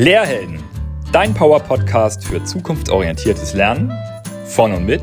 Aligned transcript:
Lehrhelden, 0.00 0.58
dein 1.12 1.34
Power-Podcast 1.34 2.24
für 2.24 2.42
zukunftsorientiertes 2.42 3.52
Lernen 3.52 3.92
von 4.46 4.72
und 4.72 4.86
mit 4.86 5.02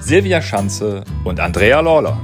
Silvia 0.00 0.40
Schanze 0.40 1.04
und 1.26 1.38
Andrea 1.38 1.80
Lawler. 1.80 2.18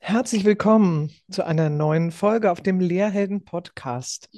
Herzlich 0.00 0.44
willkommen 0.44 1.12
zu 1.30 1.46
einer 1.46 1.70
neuen 1.70 2.10
Folge 2.10 2.50
auf 2.50 2.60
dem 2.60 2.80
Lehrhelden 2.80 3.44
Podcast. 3.44 4.28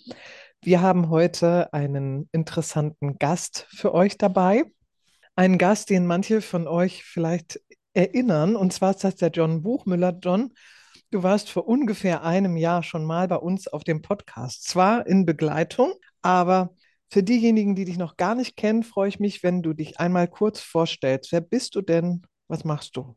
Wir 0.61 0.83
haben 0.83 1.09
heute 1.09 1.73
einen 1.73 2.29
interessanten 2.31 3.17
Gast 3.19 3.67
für 3.71 3.95
euch 3.95 4.19
dabei. 4.19 4.65
Einen 5.35 5.57
Gast, 5.57 5.89
den 5.89 6.07
manche 6.07 6.43
von 6.43 6.69
euch 6.69 7.05
vielleicht 7.05 7.59
erinnern. 7.95 8.57
Und 8.57 8.73
zwar 8.73 8.91
ist 8.91 9.05
das 9.05 9.17
der 9.17 9.31
John 9.31 9.63
Buchmüller. 9.63 10.19
John, 10.21 10.53
du 11.11 11.23
warst 11.23 11.51
vor 11.51 11.67
ungefähr 11.67 12.23
einem 12.23 12.57
Jahr 12.57 12.83
schon 12.83 13.05
mal 13.05 13.29
bei 13.29 13.37
uns 13.37 13.69
auf 13.69 13.85
dem 13.85 14.03
Podcast. 14.03 14.69
Zwar 14.69 15.07
in 15.07 15.25
Begleitung, 15.25 15.95
aber 16.23 16.75
für 17.11 17.23
diejenigen, 17.23 17.75
die 17.75 17.85
dich 17.85 17.97
noch 17.97 18.17
gar 18.17 18.35
nicht 18.35 18.57
kennen, 18.57 18.83
freue 18.83 19.09
ich 19.09 19.21
mich, 19.21 19.43
wenn 19.43 19.63
du 19.63 19.73
dich 19.73 20.01
einmal 20.01 20.29
kurz 20.29 20.61
vorstellst. 20.61 21.33
Wer 21.33 21.41
bist 21.41 21.75
du 21.77 21.81
denn? 21.81 22.23
Was 22.49 22.65
machst 22.65 22.97
du? 22.97 23.17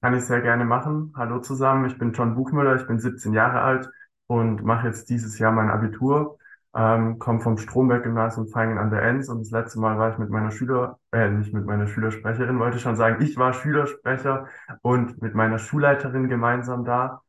Kann 0.00 0.16
ich 0.16 0.24
sehr 0.24 0.40
gerne 0.40 0.64
machen. 0.64 1.12
Hallo 1.16 1.40
zusammen, 1.40 1.90
ich 1.90 1.98
bin 1.98 2.12
John 2.12 2.34
Buchmüller, 2.34 2.76
ich 2.76 2.86
bin 2.86 2.98
17 2.98 3.34
Jahre 3.34 3.60
alt 3.60 3.90
und 4.28 4.62
mache 4.64 4.86
jetzt 4.86 5.10
dieses 5.10 5.38
Jahr 5.38 5.52
mein 5.52 5.68
Abitur 5.68 6.38
ähm, 6.74 7.18
komme 7.18 7.40
vom 7.40 7.58
Stromberg-Gymnasium 7.58 8.48
Feingen 8.48 8.78
an 8.78 8.90
der 8.90 9.02
Enz 9.02 9.28
und 9.28 9.40
das 9.40 9.50
letzte 9.50 9.80
Mal 9.80 9.98
war 9.98 10.12
ich 10.12 10.18
mit 10.18 10.30
meiner 10.30 10.50
Schüler, 10.52 10.98
äh, 11.12 11.28
nicht 11.30 11.52
mit 11.52 11.66
meiner 11.66 11.86
Schülersprecherin, 11.86 12.58
wollte 12.58 12.76
ich 12.76 12.82
schon 12.82 12.96
sagen, 12.96 13.22
ich 13.22 13.36
war 13.36 13.52
Schülersprecher 13.52 14.46
und 14.82 15.20
mit 15.20 15.34
meiner 15.34 15.58
Schulleiterin 15.58 16.28
gemeinsam 16.28 16.84
da. 16.84 17.22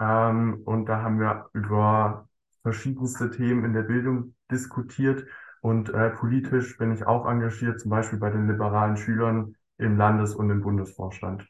Ähm, 0.00 0.62
und 0.64 0.86
da 0.86 1.02
haben 1.02 1.20
wir 1.20 1.48
über 1.52 2.28
verschiedenste 2.62 3.30
Themen 3.30 3.64
in 3.64 3.72
der 3.74 3.82
Bildung 3.82 4.34
diskutiert 4.50 5.26
und 5.60 5.90
äh, 5.90 6.10
politisch 6.10 6.76
bin 6.78 6.92
ich 6.92 7.06
auch 7.06 7.26
engagiert, 7.26 7.80
zum 7.80 7.90
Beispiel 7.90 8.18
bei 8.18 8.30
den 8.30 8.48
liberalen 8.48 8.96
Schülern 8.96 9.56
im 9.78 9.96
Landes- 9.96 10.34
und 10.34 10.50
im 10.50 10.60
Bundesvorstand. 10.62 11.46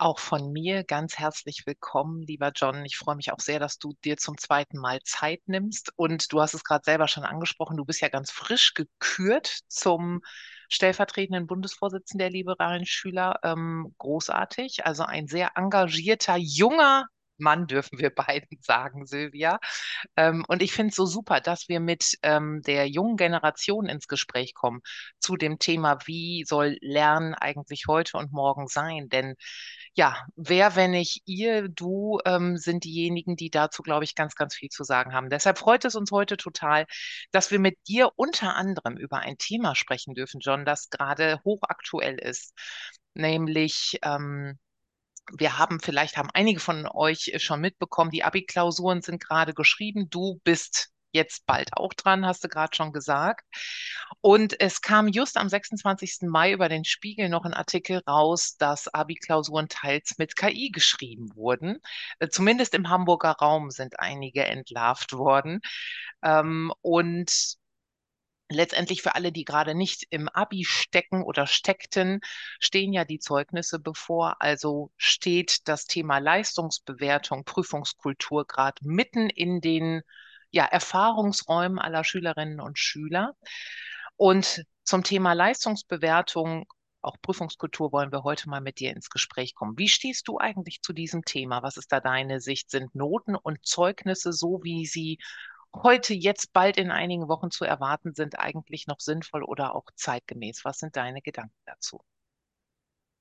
Auch 0.00 0.18
von 0.18 0.50
mir 0.50 0.82
ganz 0.82 1.18
herzlich 1.18 1.64
willkommen, 1.66 2.22
lieber 2.22 2.52
John. 2.56 2.86
Ich 2.86 2.96
freue 2.96 3.16
mich 3.16 3.32
auch 3.32 3.38
sehr, 3.38 3.60
dass 3.60 3.78
du 3.78 3.92
dir 4.02 4.16
zum 4.16 4.38
zweiten 4.38 4.78
Mal 4.78 5.00
Zeit 5.04 5.42
nimmst. 5.44 5.92
Und 5.94 6.32
du 6.32 6.40
hast 6.40 6.54
es 6.54 6.64
gerade 6.64 6.82
selber 6.86 7.06
schon 7.06 7.24
angesprochen, 7.24 7.76
du 7.76 7.84
bist 7.84 8.00
ja 8.00 8.08
ganz 8.08 8.30
frisch 8.30 8.72
gekürt 8.72 9.58
zum 9.68 10.22
stellvertretenden 10.70 11.46
Bundesvorsitzenden 11.46 12.18
der 12.18 12.30
liberalen 12.30 12.86
Schüler. 12.86 13.40
Ähm, 13.42 13.94
großartig. 13.98 14.86
Also 14.86 15.02
ein 15.02 15.26
sehr 15.26 15.50
engagierter, 15.56 16.36
junger 16.38 17.06
Mann, 17.40 17.66
dürfen 17.66 17.98
wir 17.98 18.10
beiden 18.14 18.58
sagen, 18.62 19.06
Silvia. 19.06 19.58
Ähm, 20.16 20.44
und 20.48 20.62
ich 20.62 20.72
finde 20.72 20.90
es 20.90 20.96
so 20.96 21.06
super, 21.06 21.40
dass 21.40 21.68
wir 21.68 21.80
mit 21.80 22.18
ähm, 22.22 22.62
der 22.62 22.88
jungen 22.88 23.16
Generation 23.16 23.86
ins 23.86 24.08
Gespräch 24.08 24.54
kommen 24.54 24.80
zu 25.18 25.36
dem 25.36 25.58
Thema, 25.58 25.98
wie 26.06 26.44
soll 26.46 26.76
Lernen 26.80 27.34
eigentlich 27.34 27.84
heute 27.88 28.16
und 28.18 28.32
morgen 28.32 28.68
sein? 28.68 29.08
Denn 29.08 29.34
ja, 29.94 30.16
wer, 30.36 30.76
wenn 30.76 30.92
nicht 30.92 31.22
ihr, 31.26 31.68
du, 31.68 32.20
ähm, 32.24 32.56
sind 32.56 32.84
diejenigen, 32.84 33.36
die 33.36 33.50
dazu, 33.50 33.82
glaube 33.82 34.04
ich, 34.04 34.14
ganz, 34.14 34.34
ganz 34.34 34.54
viel 34.54 34.68
zu 34.68 34.84
sagen 34.84 35.12
haben. 35.12 35.30
Deshalb 35.30 35.58
freut 35.58 35.84
es 35.84 35.94
uns 35.94 36.10
heute 36.10 36.36
total, 36.36 36.86
dass 37.32 37.50
wir 37.50 37.58
mit 37.58 37.76
dir 37.88 38.10
unter 38.16 38.54
anderem 38.56 38.96
über 38.96 39.18
ein 39.18 39.36
Thema 39.38 39.74
sprechen 39.74 40.14
dürfen, 40.14 40.40
John, 40.40 40.64
das 40.64 40.90
gerade 40.90 41.40
hochaktuell 41.44 42.18
ist, 42.18 42.54
nämlich 43.14 43.98
ähm, 44.02 44.58
wir 45.38 45.58
haben, 45.58 45.80
vielleicht 45.80 46.16
haben 46.16 46.30
einige 46.34 46.60
von 46.60 46.86
euch 46.86 47.32
schon 47.38 47.60
mitbekommen, 47.60 48.10
die 48.10 48.24
Abi-Klausuren 48.24 49.02
sind 49.02 49.22
gerade 49.22 49.54
geschrieben. 49.54 50.08
Du 50.10 50.40
bist 50.44 50.90
jetzt 51.12 51.46
bald 51.46 51.76
auch 51.76 51.92
dran, 51.94 52.26
hast 52.26 52.44
du 52.44 52.48
gerade 52.48 52.74
schon 52.74 52.92
gesagt. 52.92 53.44
Und 54.20 54.60
es 54.60 54.80
kam 54.80 55.08
just 55.08 55.36
am 55.36 55.48
26. 55.48 56.28
Mai 56.28 56.52
über 56.52 56.68
den 56.68 56.84
Spiegel 56.84 57.28
noch 57.28 57.44
ein 57.44 57.54
Artikel 57.54 58.02
raus, 58.06 58.56
dass 58.56 58.88
Abi-Klausuren 58.88 59.68
teils 59.68 60.18
mit 60.18 60.36
KI 60.36 60.70
geschrieben 60.70 61.34
wurden. 61.34 61.78
Äh, 62.18 62.28
zumindest 62.28 62.74
im 62.74 62.88
Hamburger 62.88 63.32
Raum 63.32 63.70
sind 63.70 63.98
einige 63.98 64.44
entlarvt 64.44 65.12
worden. 65.12 65.60
Ähm, 66.22 66.72
und 66.82 67.59
letztendlich 68.50 69.02
für 69.02 69.14
alle, 69.14 69.32
die 69.32 69.44
gerade 69.44 69.74
nicht 69.74 70.06
im 70.10 70.28
Abi 70.28 70.64
stecken 70.64 71.22
oder 71.22 71.46
steckten, 71.46 72.20
stehen 72.58 72.92
ja 72.92 73.04
die 73.04 73.18
Zeugnisse 73.18 73.78
bevor. 73.78 74.36
Also 74.40 74.90
steht 74.96 75.68
das 75.68 75.86
Thema 75.86 76.18
Leistungsbewertung, 76.18 77.44
Prüfungskultur 77.44 78.46
gerade 78.46 78.86
mitten 78.86 79.30
in 79.30 79.60
den 79.60 80.02
ja, 80.50 80.64
Erfahrungsräumen 80.64 81.78
aller 81.78 82.04
Schülerinnen 82.04 82.60
und 82.60 82.78
Schüler. 82.78 83.36
Und 84.16 84.64
zum 84.82 85.04
Thema 85.04 85.32
Leistungsbewertung, 85.32 86.66
auch 87.02 87.16
Prüfungskultur, 87.22 87.92
wollen 87.92 88.12
wir 88.12 88.24
heute 88.24 88.50
mal 88.50 88.60
mit 88.60 88.80
dir 88.80 88.90
ins 88.90 89.08
Gespräch 89.08 89.54
kommen. 89.54 89.78
Wie 89.78 89.88
stehst 89.88 90.28
du 90.28 90.38
eigentlich 90.38 90.82
zu 90.82 90.92
diesem 90.92 91.24
Thema? 91.24 91.62
Was 91.62 91.76
ist 91.76 91.92
da 91.92 92.00
deine 92.00 92.40
Sicht? 92.40 92.70
Sind 92.70 92.94
Noten 92.94 93.36
und 93.36 93.64
Zeugnisse, 93.64 94.32
so 94.32 94.60
wie 94.62 94.86
sie 94.86 95.18
heute 95.74 96.14
jetzt 96.14 96.52
bald 96.52 96.76
in 96.76 96.90
einigen 96.90 97.28
Wochen 97.28 97.50
zu 97.50 97.64
erwarten 97.64 98.14
sind, 98.14 98.38
eigentlich 98.38 98.86
noch 98.86 99.00
sinnvoll 99.00 99.42
oder 99.42 99.74
auch 99.74 99.86
zeitgemäß? 99.94 100.64
Was 100.64 100.78
sind 100.78 100.96
deine 100.96 101.22
Gedanken 101.22 101.56
dazu? 101.66 102.00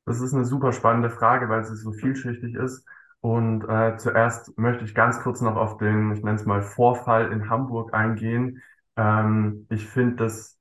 Das 0.06 0.22
ist 0.22 0.34
eine 0.34 0.46
super 0.46 0.74
spannende 0.74 1.10
Frage, 1.10 1.50
weil 1.50 1.64
sie 1.64 1.76
so 1.76 1.92
vielschichtig 1.92 2.56
ist. 2.56 2.86
Und 3.22 3.64
äh, 3.68 3.98
zuerst 3.98 4.58
möchte 4.58 4.86
ich 4.86 4.96
ganz 4.96 5.20
kurz 5.22 5.42
noch 5.42 5.56
auf 5.56 5.78
den, 5.78 6.14
ich 6.14 6.24
nenne 6.24 6.38
es 6.38 6.46
mal, 6.46 6.62
Vorfall 6.62 7.32
in 7.32 7.50
Hamburg 7.50 7.94
eingehen. 7.94 8.62
Ähm, 8.96 9.68
ich 9.70 9.86
finde 9.88 10.16
das 10.24 10.58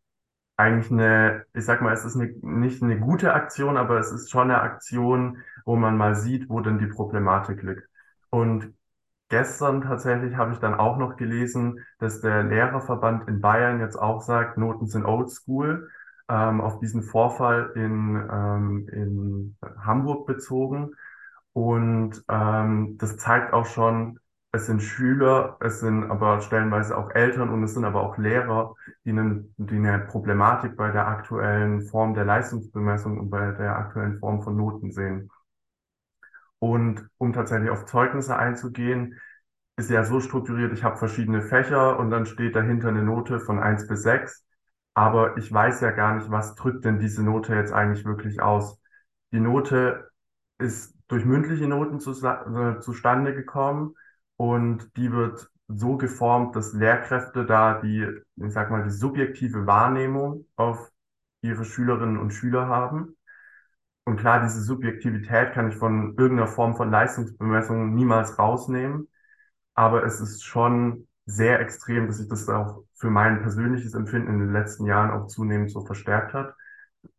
eigentlich 0.56 0.91
eine, 0.91 1.47
ich 1.55 1.65
sag 1.65 1.82
mal, 1.82 1.93
es 1.94 2.05
ist 2.05 2.16
eine, 2.16 2.34
nicht 2.43 2.82
eine 2.82 2.99
gute 2.99 3.32
Aktion, 3.32 3.76
aber 3.76 3.99
es 3.99 4.10
ist 4.12 4.31
schon 4.31 4.50
eine 4.50 4.60
Aktion, 4.60 5.38
wo 5.65 5.76
man 5.76 5.97
mal 5.97 6.16
sieht, 6.16 6.49
wo 6.49 6.60
denn 6.60 6.78
die 6.78 6.87
Problematik 6.88 7.62
liegt. 7.62 7.88
Und 8.31 8.75
gestern 9.28 9.83
tatsächlich 9.83 10.37
habe 10.37 10.53
ich 10.53 10.59
dann 10.59 10.75
auch 10.75 10.97
noch 10.99 11.16
gelesen, 11.16 11.84
dass 11.99 12.21
der 12.21 12.43
Lehrerverband 12.44 13.28
in 13.28 13.41
Bayern 13.41 13.81
jetzt 13.81 13.97
auch 13.97 14.22
sagt, 14.22 14.59
Noten 14.59 14.87
sind 14.87 15.05
old 15.05 15.31
school, 15.31 15.91
ähm, 16.28 16.61
auf 16.61 16.78
diesen 16.81 17.03
Vorfall 17.03 17.72
in, 17.75 18.17
ähm, 18.31 18.88
in 18.93 19.56
Hamburg 19.84 20.27
bezogen. 20.27 20.93
Und 21.53 22.22
ähm, 22.28 22.97
das 22.99 23.17
zeigt 23.17 23.53
auch 23.53 23.67
schon, 23.67 24.19
es 24.53 24.67
sind 24.67 24.81
Schüler, 24.83 25.56
es 25.61 25.81
sind 25.81 26.11
aber 26.11 26.41
stellenweise 26.41 26.97
auch 26.97 27.11
Eltern 27.11 27.50
und 27.50 27.62
es 27.65 27.75
sind 27.75 27.84
aber 27.84 28.03
auch 28.03 28.17
Lehrer, 28.17 28.75
die 29.05 29.11
eine, 29.11 29.44
die 29.59 29.77
eine 29.77 29.99
Problematik 30.00 30.77
bei 30.77 30.91
der 30.91 31.06
aktuellen 31.06 31.83
Form 31.83 32.15
der 32.15 32.25
Leistungsbemessung 32.25 33.19
und 33.19 33.31
bei 33.31 33.53
der 33.53 33.77
aktuellen 33.77 34.19
Form 34.19 34.43
von 34.43 34.56
Noten 34.56 34.93
sehen. 34.93 35.31
Und 36.61 37.09
um 37.19 37.33
tatsächlich 37.33 37.71
auf 37.71 37.87
Zeugnisse 37.87 38.37
einzugehen, 38.37 39.19
ist 39.77 39.91
ja 39.91 40.05
so 40.05 40.21
strukturiert, 40.21 40.73
ich 40.73 40.83
habe 40.85 40.97
verschiedene 40.97 41.43
Fächer 41.43 41.99
und 41.99 42.11
dann 42.11 42.27
steht 42.27 42.57
dahinter 42.57 42.89
eine 42.89 43.03
Note 43.03 43.41
von 43.41 43.61
eins 43.61 43.87
bis 43.87 44.03
sechs. 44.03 44.45
Aber 44.95 45.37
ich 45.37 45.53
weiß 45.53 45.81
ja 45.83 45.93
gar 45.93 46.15
nicht, 46.17 46.31
was 46.31 46.55
drückt 46.57 46.85
denn 46.85 46.99
diese 46.99 47.23
Note 47.23 47.55
jetzt 47.55 47.73
eigentlich 47.73 48.05
wirklich 48.05 48.43
aus. 48.43 48.81
Die 49.33 49.41
Note 49.41 50.11
ist 50.59 50.97
durch 51.09 51.25
mündliche 51.25 51.69
Noten 51.69 52.01
zu, 52.01 52.11
äh, 52.27 52.81
zustande 52.81 53.35
gekommen 53.35 53.95
und 54.37 54.97
die 54.97 55.13
wird 55.13 55.51
so 55.69 55.97
geformt, 55.97 56.57
dass 56.57 56.73
Lehrkräfte 56.73 57.45
da 57.47 57.81
die, 57.81 58.07
ich 58.37 58.53
sag 58.53 58.71
mal, 58.71 58.83
die 58.85 58.91
subjektive 58.91 59.67
Wahrnehmung 59.67 60.47
auf 60.57 60.91
ihre 61.43 61.65
Schülerinnen 61.65 62.19
und 62.19 62.33
Schüler 62.33 62.67
haben. 62.69 63.17
Und 64.09 64.17
klar, 64.17 64.41
diese 64.41 64.63
Subjektivität 64.63 65.53
kann 65.53 65.69
ich 65.69 65.77
von 65.77 66.17
irgendeiner 66.17 66.47
Form 66.47 66.75
von 66.75 66.91
Leistungsbemessung 66.91 67.94
niemals 67.94 68.38
rausnehmen. 68.38 69.06
Aber 69.75 70.03
es 70.03 70.19
ist 70.19 70.43
schon 70.43 71.06
sehr 71.27 71.61
extrem, 71.61 72.06
dass 72.06 72.17
sich 72.17 72.27
das 72.27 72.49
auch 72.49 72.85
für 72.94 73.11
mein 73.11 73.43
persönliches 73.43 73.93
Empfinden 73.93 74.32
in 74.32 74.38
den 74.38 74.53
letzten 74.55 74.87
Jahren 74.87 75.11
auch 75.11 75.27
zunehmend 75.27 75.71
so 75.71 75.85
verstärkt 75.85 76.32
hat. 76.32 76.55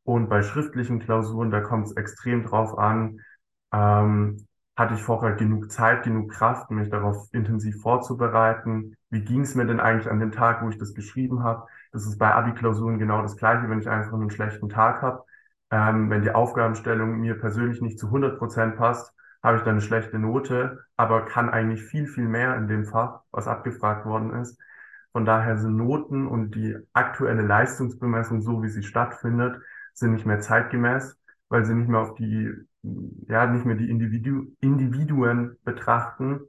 Und 0.01 0.29
bei 0.29 0.41
schriftlichen 0.41 0.97
Klausuren, 0.97 1.51
da 1.51 1.61
kommt 1.61 1.85
es 1.85 1.95
extrem 1.95 2.43
drauf 2.43 2.75
an, 2.79 3.19
ähm, 3.71 4.47
hatte 4.75 4.95
ich 4.95 5.03
vorher 5.03 5.33
genug 5.35 5.71
Zeit, 5.71 6.01
genug 6.01 6.31
Kraft, 6.31 6.71
mich 6.71 6.89
darauf 6.89 7.27
intensiv 7.33 7.79
vorzubereiten? 7.83 8.95
Wie 9.11 9.21
ging 9.23 9.41
es 9.41 9.53
mir 9.53 9.67
denn 9.67 9.79
eigentlich 9.79 10.09
an 10.09 10.19
dem 10.19 10.31
Tag, 10.31 10.63
wo 10.63 10.69
ich 10.69 10.79
das 10.79 10.95
geschrieben 10.95 11.43
habe? 11.43 11.67
Das 11.91 12.07
ist 12.07 12.17
bei 12.17 12.33
Abi-Klausuren 12.33 12.97
genau 12.97 13.21
das 13.21 13.37
Gleiche, 13.37 13.69
wenn 13.69 13.79
ich 13.79 13.87
einfach 13.87 14.13
einen 14.13 14.31
schlechten 14.31 14.69
Tag 14.69 15.03
habe. 15.03 15.23
Ähm, 15.71 16.09
wenn 16.09 16.21
die 16.23 16.31
Aufgabenstellung 16.31 17.19
mir 17.19 17.39
persönlich 17.39 17.81
nicht 17.81 17.99
zu 17.99 18.07
100 18.07 18.37
Prozent 18.39 18.77
passt, 18.77 19.13
habe 19.43 19.57
ich 19.57 19.63
dann 19.63 19.73
eine 19.73 19.81
schlechte 19.81 20.19
Note, 20.19 20.85
aber 20.97 21.25
kann 21.25 21.49
eigentlich 21.49 21.83
viel, 21.83 22.07
viel 22.07 22.27
mehr 22.27 22.55
in 22.57 22.67
dem 22.67 22.85
Fach, 22.85 23.21
was 23.31 23.47
abgefragt 23.47 24.05
worden 24.05 24.33
ist. 24.41 24.59
Von 25.11 25.25
daher 25.25 25.57
sind 25.57 25.75
Noten 25.77 26.27
und 26.27 26.55
die 26.55 26.75
aktuelle 26.93 27.41
Leistungsbemessung, 27.43 28.41
so 28.41 28.61
wie 28.63 28.69
sie 28.69 28.83
stattfindet, 28.83 29.61
sind 29.93 30.13
nicht 30.13 30.25
mehr 30.25 30.39
zeitgemäß. 30.39 31.17
weil 31.51 31.65
sie 31.65 31.73
nicht 31.73 31.89
mehr 31.89 32.01
auf 32.01 32.13
die, 32.15 32.53
ja, 33.27 33.45
nicht 33.47 33.65
mehr 33.65 33.75
die 33.75 33.89
Individu 33.89 34.55
Individuen 34.61 35.57
betrachten, 35.63 36.41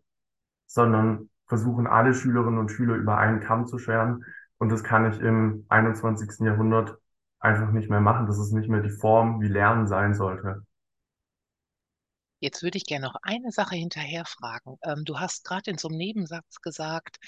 sondern 0.67 1.31
versuchen, 1.47 1.87
alle 1.87 2.15
Schülerinnen 2.15 2.59
und 2.59 2.71
Schüler 2.71 2.95
über 2.97 3.19
einen 3.19 3.41
Kamm 3.41 3.67
zu 3.67 3.79
scheren. 3.79 4.25
Und 4.59 4.71
das 4.71 4.85
kann 4.85 5.11
ich 5.11 5.21
im 5.21 5.65
21. 5.69 6.47
Jahrhundert 6.47 6.99
einfach 7.41 7.73
nicht 7.73 7.91
mehr 7.91 8.01
machen. 8.01 8.27
Das 8.27 8.39
ist 8.39 8.53
nicht 8.53 8.69
mehr 8.69 8.83
die 8.83 8.91
Form, 8.91 9.41
wie 9.41 9.49
Lernen 9.49 9.87
sein 9.87 10.15
sollte. 10.15 10.65
Jetzt 12.41 12.63
würde 12.63 12.79
ich 12.79 12.85
gerne 12.87 13.07
noch 13.07 13.17
eine 13.23 13.51
Sache 13.53 13.77
hinterher 13.77 14.25
fragen. 14.25 14.79
Ähm, 14.83 15.05
du 15.05 15.19
hast 15.19 15.45
gerade 15.45 15.71
in 15.71 15.79
so 15.79 15.89
einem 15.89 15.99
Nebensatz 15.99 16.61
gesagt, 16.63 17.19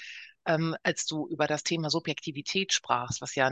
ähm, 0.45 0.75
als 0.83 1.05
du 1.05 1.27
über 1.27 1.47
das 1.47 1.63
Thema 1.63 1.89
Subjektivität 1.89 2.73
sprachst, 2.73 3.21
was 3.21 3.35
ja 3.35 3.51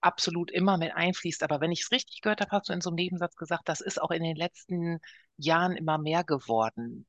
absolut 0.00 0.50
immer 0.50 0.78
mit 0.78 0.92
einfließt, 0.94 1.42
aber 1.42 1.60
wenn 1.60 1.72
ich 1.72 1.82
es 1.82 1.92
richtig 1.92 2.20
gehört 2.20 2.40
habe, 2.40 2.50
hast 2.52 2.68
du 2.68 2.72
in 2.72 2.80
so 2.80 2.90
einem 2.90 2.96
Nebensatz 2.96 3.36
gesagt, 3.36 3.68
das 3.68 3.80
ist 3.80 4.00
auch 4.00 4.10
in 4.10 4.22
den 4.22 4.36
letzten 4.36 5.00
Jahren 5.36 5.76
immer 5.76 5.98
mehr 5.98 6.24
geworden. 6.24 7.06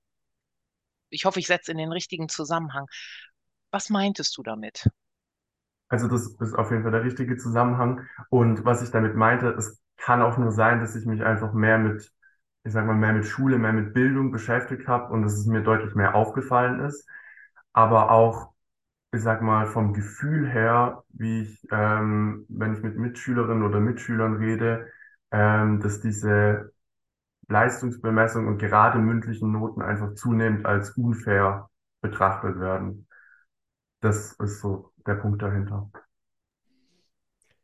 Ich 1.10 1.26
hoffe, 1.26 1.40
ich 1.40 1.48
setze 1.48 1.72
in 1.72 1.78
den 1.78 1.92
richtigen 1.92 2.28
Zusammenhang. 2.30 2.88
Was 3.72 3.90
meintest 3.90 4.36
du 4.38 4.44
damit? 4.44 4.88
Also 5.94 6.08
das 6.08 6.26
ist 6.40 6.56
auf 6.56 6.72
jeden 6.72 6.82
Fall 6.82 6.92
der 6.92 7.04
richtige 7.04 7.38
Zusammenhang. 7.38 8.02
Und 8.30 8.66
was 8.66 8.82
ich 8.82 8.90
damit 8.90 9.16
meinte, 9.16 9.50
es 9.50 9.80
kann 9.98 10.24
auch 10.24 10.38
nur 10.40 10.52
sein, 10.52 10.80
dass 10.80 10.96
ich 10.96 11.06
mich 11.06 11.24
einfach 11.24 11.54
mehr 11.54 11.78
mit, 11.78 12.12
ich 12.64 12.74
sag 12.74 12.86
mal, 12.88 12.96
mehr 12.96 13.14
mit 13.14 13.26
Schule, 13.28 13.60
mehr 13.60 13.74
mit 13.74 13.94
Bildung 13.94 14.32
beschäftigt 14.32 14.88
habe 14.88 15.14
und 15.14 15.22
dass 15.22 15.34
es 15.34 15.46
mir 15.46 15.62
deutlich 15.62 15.94
mehr 15.94 16.16
aufgefallen 16.16 16.80
ist. 16.80 17.08
Aber 17.74 18.10
auch, 18.12 18.54
ich 19.14 19.22
sag 19.22 19.42
mal, 19.44 19.68
vom 19.68 19.94
Gefühl 19.94 20.50
her, 20.50 21.04
wie 21.10 21.42
ich, 21.44 21.68
ähm, 21.72 22.46
wenn 22.50 22.74
ich 22.74 22.82
mit 22.84 22.98
Mitschülerinnen 22.98 23.64
oder 23.64 23.80
Mitschülern 23.80 24.38
rede, 24.38 24.88
ähm, 25.32 25.80
dass 25.80 26.02
diese 26.02 26.74
Leistungsbemessung 27.50 28.48
und 28.48 28.58
gerade 28.60 29.00
mündlichen 29.00 29.52
Noten 29.52 29.82
einfach 29.84 30.16
zunehmend 30.16 30.66
als 30.66 30.92
unfair 30.92 31.70
betrachtet 32.02 32.60
werden. 32.60 33.08
Das 34.02 34.34
ist 34.34 34.62
so 34.62 34.93
der 35.06 35.16
Punkt 35.16 35.42
dahinter. 35.42 35.90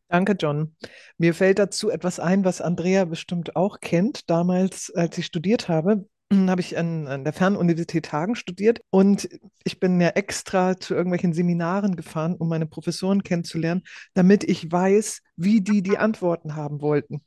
Danke, 0.07 0.36
John. 0.39 0.75
Mir 1.18 1.36
fällt 1.36 1.59
dazu 1.59 1.91
etwas 1.91 2.19
ein, 2.19 2.44
was 2.44 2.62
Andrea 2.62 3.06
bestimmt 3.06 3.56
auch 3.56 3.80
kennt. 3.80 4.30
Damals, 4.30 4.91
als 4.95 5.18
ich 5.19 5.27
studiert 5.27 5.69
habe, 5.69 6.07
habe 6.33 6.62
ich 6.62 6.77
an, 6.77 7.07
an, 7.07 7.24
der 7.24 7.33
Fernuniversität 7.33 8.12
Hagen 8.12 8.36
studiert 8.36 8.81
und 8.89 9.30
ich 9.63 9.80
bin 9.80 10.01
ja 10.01 10.09
extra 10.09 10.80
zu 10.80 10.95
irgendwelchen 10.95 11.33
Seminaren 11.33 11.95
gefahren, 11.95 12.36
um 12.36 12.50
meine 12.50 12.65
Professoren 12.65 13.24
kennenzulernen, 13.24 13.83
damit 14.15 14.44
ich 14.44 14.71
weiß, 14.71 15.21
wie 15.36 15.62
die 15.62 15.83
die 15.83 16.00
Antworten 16.00 16.56
haben 16.56 16.81
wollten 16.81 17.21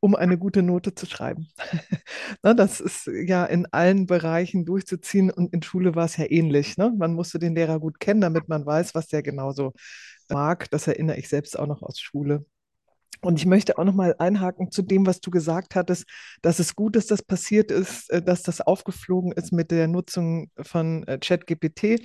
um 0.00 0.16
eine 0.16 0.38
gute 0.38 0.62
Note 0.62 0.94
zu 0.94 1.06
schreiben. 1.06 1.48
Na, 2.42 2.54
das 2.54 2.80
ist 2.80 3.06
ja 3.06 3.44
in 3.44 3.66
allen 3.72 4.06
Bereichen 4.06 4.64
durchzuziehen 4.64 5.30
und 5.30 5.52
in 5.52 5.62
Schule 5.62 5.94
war 5.94 6.06
es 6.06 6.16
ja 6.16 6.24
ähnlich. 6.28 6.76
Ne? 6.78 6.92
Man 6.96 7.14
musste 7.14 7.38
den 7.38 7.54
Lehrer 7.54 7.78
gut 7.78 8.00
kennen, 8.00 8.22
damit 8.22 8.48
man 8.48 8.64
weiß, 8.64 8.94
was 8.94 9.08
der 9.08 9.22
genauso 9.22 9.72
mag. 10.28 10.70
Das 10.70 10.86
erinnere 10.86 11.18
ich 11.18 11.28
selbst 11.28 11.58
auch 11.58 11.66
noch 11.66 11.82
aus 11.82 12.00
Schule. 12.00 12.44
Und 13.22 13.38
ich 13.38 13.44
möchte 13.44 13.76
auch 13.76 13.84
noch 13.84 13.94
mal 13.94 14.14
einhaken 14.18 14.70
zu 14.70 14.80
dem, 14.80 15.06
was 15.06 15.20
du 15.20 15.30
gesagt 15.30 15.74
hattest, 15.74 16.06
dass 16.40 16.58
es 16.58 16.74
gut 16.74 16.96
ist, 16.96 17.10
dass 17.10 17.22
passiert 17.22 17.70
ist, 17.70 18.10
äh, 18.10 18.22
dass 18.22 18.42
das 18.42 18.62
aufgeflogen 18.62 19.32
ist 19.32 19.52
mit 19.52 19.70
der 19.70 19.88
Nutzung 19.88 20.50
von 20.58 21.06
äh, 21.06 21.18
ChatGPT. 21.18 22.00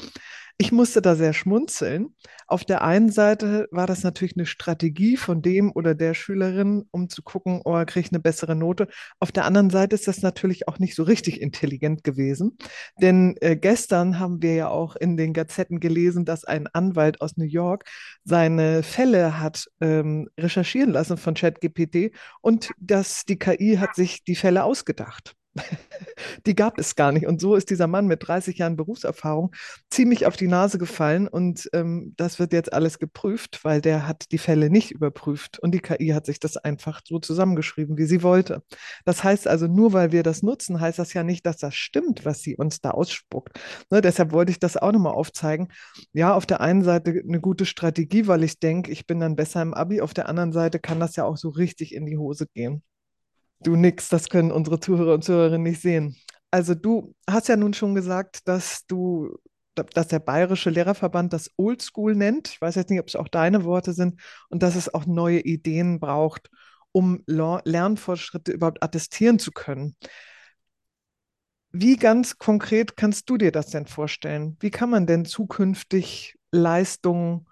Ich 0.58 0.72
musste 0.72 1.02
da 1.02 1.16
sehr 1.16 1.34
schmunzeln. 1.34 2.16
Auf 2.48 2.64
der 2.64 2.82
einen 2.82 3.10
Seite 3.12 3.68
war 3.72 3.88
das 3.88 4.04
natürlich 4.04 4.38
eine 4.38 4.46
Strategie 4.46 5.18
von 5.18 5.42
dem 5.42 5.70
oder 5.74 5.96
der 5.96 6.14
Schülerin, 6.14 6.86
um 6.92 7.10
zu 7.10 7.24
gucken, 7.24 7.60
oh, 7.66 7.84
kriege 7.86 8.06
ich 8.06 8.14
eine 8.14 8.22
bessere 8.22 8.56
Note. 8.56 8.88
Auf 9.20 9.34
der 9.34 9.44
anderen 9.44 9.70
Seite 9.70 9.96
ist 9.96 10.08
das 10.08 10.22
natürlich 10.22 10.70
auch 10.70 10.80
nicht 10.80 10.96
so 10.96 11.04
richtig 11.04 11.42
intelligent 11.42 12.06
gewesen. 12.06 12.58
Denn 13.02 13.36
äh, 13.42 13.58
gestern 13.58 14.18
haben 14.18 14.42
wir 14.42 14.54
ja 14.54 14.70
auch 14.70 14.96
in 14.96 15.18
den 15.18 15.34
Gazetten 15.34 15.82
gelesen, 15.82 16.24
dass 16.24 16.46
ein 16.46 16.68
Anwalt 16.68 17.20
aus 17.20 17.36
New 17.36 17.44
York 17.44 17.84
seine 18.24 18.82
Fälle 18.82 19.42
hat 19.42 19.68
ähm, 19.82 20.30
recherchieren 20.40 20.92
lassen 20.92 21.18
von 21.18 21.34
ChatGPT 21.34 22.16
und 22.42 22.72
dass 22.80 23.26
die 23.26 23.38
KI 23.38 23.76
hat 23.78 23.96
sich 23.96 24.24
die 24.24 24.36
Fälle 24.36 24.64
ausgedacht. 24.64 25.36
Die 26.46 26.56
gab 26.56 26.78
es 26.78 26.96
gar 26.96 27.12
nicht. 27.12 27.28
Und 27.28 27.40
so 27.42 27.56
ist 27.56 27.70
dieser 27.70 27.88
Mann 27.88 28.08
mit 28.08 28.28
30 28.28 28.58
Jahren 28.58 28.76
Berufserfahrung 28.76 29.56
ziemlich 29.90 30.26
auf 30.26 30.36
die 30.36 30.48
Nase 30.48 30.78
gefallen. 30.78 31.28
Und 31.28 31.70
ähm, 31.74 32.14
das 32.18 32.40
wird 32.40 32.54
jetzt 32.54 32.74
alles 32.74 33.00
geprüft, 33.00 33.64
weil 33.64 33.82
der 33.82 34.08
hat 34.08 34.32
die 34.32 34.38
Fälle 34.38 34.70
nicht 34.70 34.92
überprüft. 34.92 35.60
Und 35.60 35.72
die 35.74 35.80
KI 35.80 36.10
hat 36.10 36.26
sich 36.26 36.40
das 36.40 36.58
einfach 36.58 37.02
so 37.06 37.20
zusammengeschrieben, 37.20 37.98
wie 37.98 38.06
sie 38.06 38.24
wollte. 38.24 38.64
Das 39.06 39.24
heißt 39.24 39.48
also, 39.48 39.68
nur 39.68 39.94
weil 39.94 40.12
wir 40.12 40.24
das 40.24 40.44
nutzen, 40.44 40.80
heißt 40.80 41.00
das 41.00 41.14
ja 41.14 41.24
nicht, 41.24 41.46
dass 41.46 41.58
das 41.58 41.76
stimmt, 41.76 42.26
was 42.26 42.42
sie 42.42 42.56
uns 42.56 42.82
da 42.82 42.92
ausspuckt. 42.92 43.60
Ne, 43.90 44.02
deshalb 44.02 44.32
wollte 44.32 44.52
ich 44.52 44.60
das 44.60 44.78
auch 44.78 44.92
nochmal 44.92 45.14
aufzeigen. 45.14 45.70
Ja, 46.14 46.36
auf 46.36 46.46
der 46.46 46.62
einen 46.62 46.84
Seite 46.84 47.22
eine 47.28 47.40
gute 47.40 47.66
Strategie, 47.66 48.28
weil 48.28 48.44
ich 48.44 48.60
denke, 48.60 48.92
ich 48.92 49.08
bin 49.08 49.20
dann 49.20 49.36
besser 49.36 49.62
im 49.62 49.74
Abi. 49.74 50.02
Auf 50.02 50.14
der 50.14 50.30
anderen 50.30 50.52
Seite 50.52 50.80
kann 50.80 51.00
das 51.00 51.16
ja 51.16 51.26
auch 51.26 51.38
so 51.38 51.50
richtig 51.50 51.94
in 51.94 52.06
die 52.06 52.18
Hose 52.18 52.48
gehen. 52.54 52.84
Du 53.62 53.76
nix, 53.76 54.10
das 54.10 54.30
können 54.30 54.52
unsere 54.52 54.80
Zuhörer 54.80 55.14
und 55.14 55.24
Zuhörerinnen 55.24 55.64
nicht 55.64 55.82
sehen. 55.82 56.16
Also 56.52 56.76
du 56.76 57.16
hast 57.30 57.48
ja 57.48 57.56
nun 57.56 57.74
schon 57.74 57.96
gesagt, 57.96 58.48
dass 58.48 58.86
du, 58.88 59.38
dass 59.76 60.08
der 60.08 60.20
Bayerische 60.20 60.70
Lehrerverband 60.70 61.34
das 61.34 61.52
Oldschool 61.58 62.16
nennt. 62.16 62.50
Ich 62.50 62.62
weiß 62.62 62.76
jetzt 62.76 62.90
nicht, 62.90 63.00
ob 63.00 63.08
es 63.08 63.16
auch 63.16 63.28
deine 63.28 63.64
Worte 63.66 63.94
sind 63.94 64.22
und 64.50 64.64
dass 64.64 64.76
es 64.76 64.94
auch 64.94 65.06
neue 65.06 65.40
Ideen 65.40 66.00
braucht, 66.00 66.50
um 66.92 67.24
Lernfortschritte 67.28 68.52
überhaupt 68.54 68.84
attestieren 68.84 69.40
zu 69.40 69.52
können. 69.52 69.96
Wie 71.72 71.98
ganz 71.98 72.38
konkret 72.38 72.96
kannst 72.96 73.30
du 73.30 73.38
dir 73.38 73.52
das 73.52 73.68
denn 73.68 73.86
vorstellen? 73.86 74.56
Wie 74.62 74.72
kann 74.72 74.90
man 74.90 75.08
denn 75.08 75.26
zukünftig 75.26 76.38
Leistungen 76.52 77.48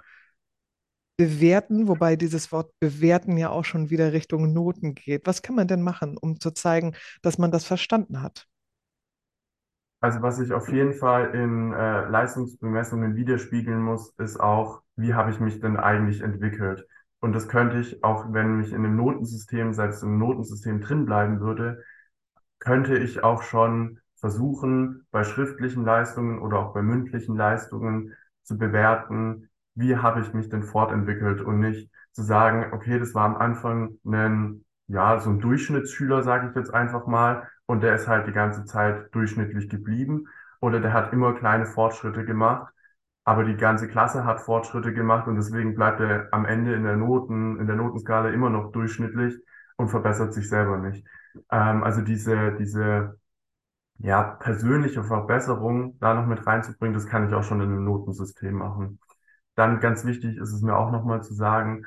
bewerten, 1.24 1.88
wobei 1.88 2.16
dieses 2.18 2.52
Wort 2.52 2.72
bewerten 2.82 3.38
ja 3.38 3.50
auch 3.50 3.64
schon 3.64 3.90
wieder 3.90 4.12
Richtung 4.12 4.52
Noten 4.52 4.94
geht. 4.94 5.26
Was 5.26 5.42
kann 5.42 5.56
man 5.56 5.68
denn 5.68 5.82
machen, 5.82 6.18
um 6.18 6.40
zu 6.40 6.52
zeigen, 6.52 6.96
dass 7.22 7.38
man 7.38 7.52
das 7.52 7.64
verstanden 7.64 8.22
hat? 8.22 8.46
Also 10.02 10.22
was 10.22 10.40
ich 10.40 10.52
auf 10.52 10.68
jeden 10.70 10.94
Fall 10.94 11.34
in 11.34 11.72
äh, 11.72 12.10
Leistungsbemessungen 12.10 13.16
widerspiegeln 13.16 13.82
muss, 13.82 14.14
ist 14.18 14.38
auch, 14.38 14.82
wie 14.98 15.14
habe 15.14 15.32
ich 15.32 15.40
mich 15.40 15.62
denn 15.62 15.78
eigentlich 15.78 16.22
entwickelt? 16.22 16.86
Und 17.22 17.32
das 17.32 17.48
könnte 17.48 17.80
ich, 17.80 18.04
auch 18.04 18.34
wenn 18.34 18.62
ich 18.62 18.72
in 18.74 18.80
einem 18.84 18.98
Notensystem, 18.98 19.74
selbst 19.74 20.04
im 20.04 20.18
Notensystem 20.20 20.82
drin 20.82 21.06
bleiben 21.06 21.40
würde, 21.40 21.82
könnte 22.60 22.98
ich 22.98 23.24
auch 23.24 23.44
schon 23.44 24.00
versuchen, 24.18 25.08
bei 25.12 25.24
schriftlichen 25.24 25.86
Leistungen 25.86 26.40
oder 26.40 26.60
auch 26.60 26.74
bei 26.74 26.82
mündlichen 26.82 27.38
Leistungen 27.38 28.14
zu 28.44 28.58
bewerten, 28.58 29.50
wie 29.76 29.98
habe 29.98 30.22
ich 30.22 30.34
mich 30.34 30.50
denn 30.50 30.64
fortentwickelt 30.64 31.42
und 31.42 31.60
nicht 31.60 31.90
zu 32.12 32.24
sagen, 32.24 32.74
okay, 32.74 33.00
das 33.00 33.14
war 33.16 33.26
am 33.26 33.36
Anfang 33.38 33.98
ein, 34.06 34.66
ja, 34.88 35.20
so 35.20 35.30
ein 35.30 35.40
Durchschnittsschüler, 35.40 36.24
sage 36.24 36.50
ich 36.50 36.56
jetzt 36.56 36.74
einfach 36.74 37.08
mal, 37.08 37.48
und 37.66 37.82
der 37.82 37.96
ist 37.96 38.08
halt 38.08 38.28
die 38.28 38.34
ganze 38.34 38.66
Zeit 38.66 39.14
durchschnittlich 39.16 39.70
geblieben 39.70 40.28
oder 40.60 40.80
der 40.80 40.94
hat 40.94 41.14
immer 41.14 41.34
kleine 41.34 41.66
Fortschritte 41.66 42.26
gemacht, 42.26 42.72
aber 43.24 43.44
die 43.46 43.56
ganze 43.56 43.88
Klasse 43.88 44.26
hat 44.26 44.42
Fortschritte 44.42 44.94
gemacht 44.94 45.28
und 45.28 45.36
deswegen 45.36 45.76
bleibt 45.76 46.02
er 46.02 46.28
am 46.32 46.46
Ende 46.46 46.74
in 46.74 46.84
der 46.84 46.98
Noten, 46.98 47.60
in 47.60 47.68
der 47.68 47.76
Notenskala 47.78 48.30
immer 48.30 48.50
noch 48.50 48.72
durchschnittlich 48.72 49.36
und 49.78 49.90
verbessert 49.90 50.34
sich 50.34 50.50
selber 50.50 50.78
nicht. 50.78 51.06
Ähm, 51.52 51.84
also 51.84 52.02
diese, 52.02 52.54
diese, 52.60 53.18
ja, 54.00 54.24
persönliche 54.24 55.04
Verbesserung 55.04 55.98
da 56.00 56.14
noch 56.14 56.28
mit 56.28 56.46
reinzubringen, 56.46 56.94
das 56.94 57.08
kann 57.08 57.28
ich 57.28 57.34
auch 57.34 57.44
schon 57.44 57.62
in 57.62 57.70
einem 57.70 57.86
Notensystem 57.86 58.54
machen. 58.56 59.00
Dann 59.56 59.80
ganz 59.80 60.06
wichtig 60.06 60.38
ist 60.38 60.52
es 60.54 60.62
mir 60.62 60.78
auch 60.78 60.92
nochmal 60.92 61.24
zu 61.24 61.34
sagen, 61.34 61.86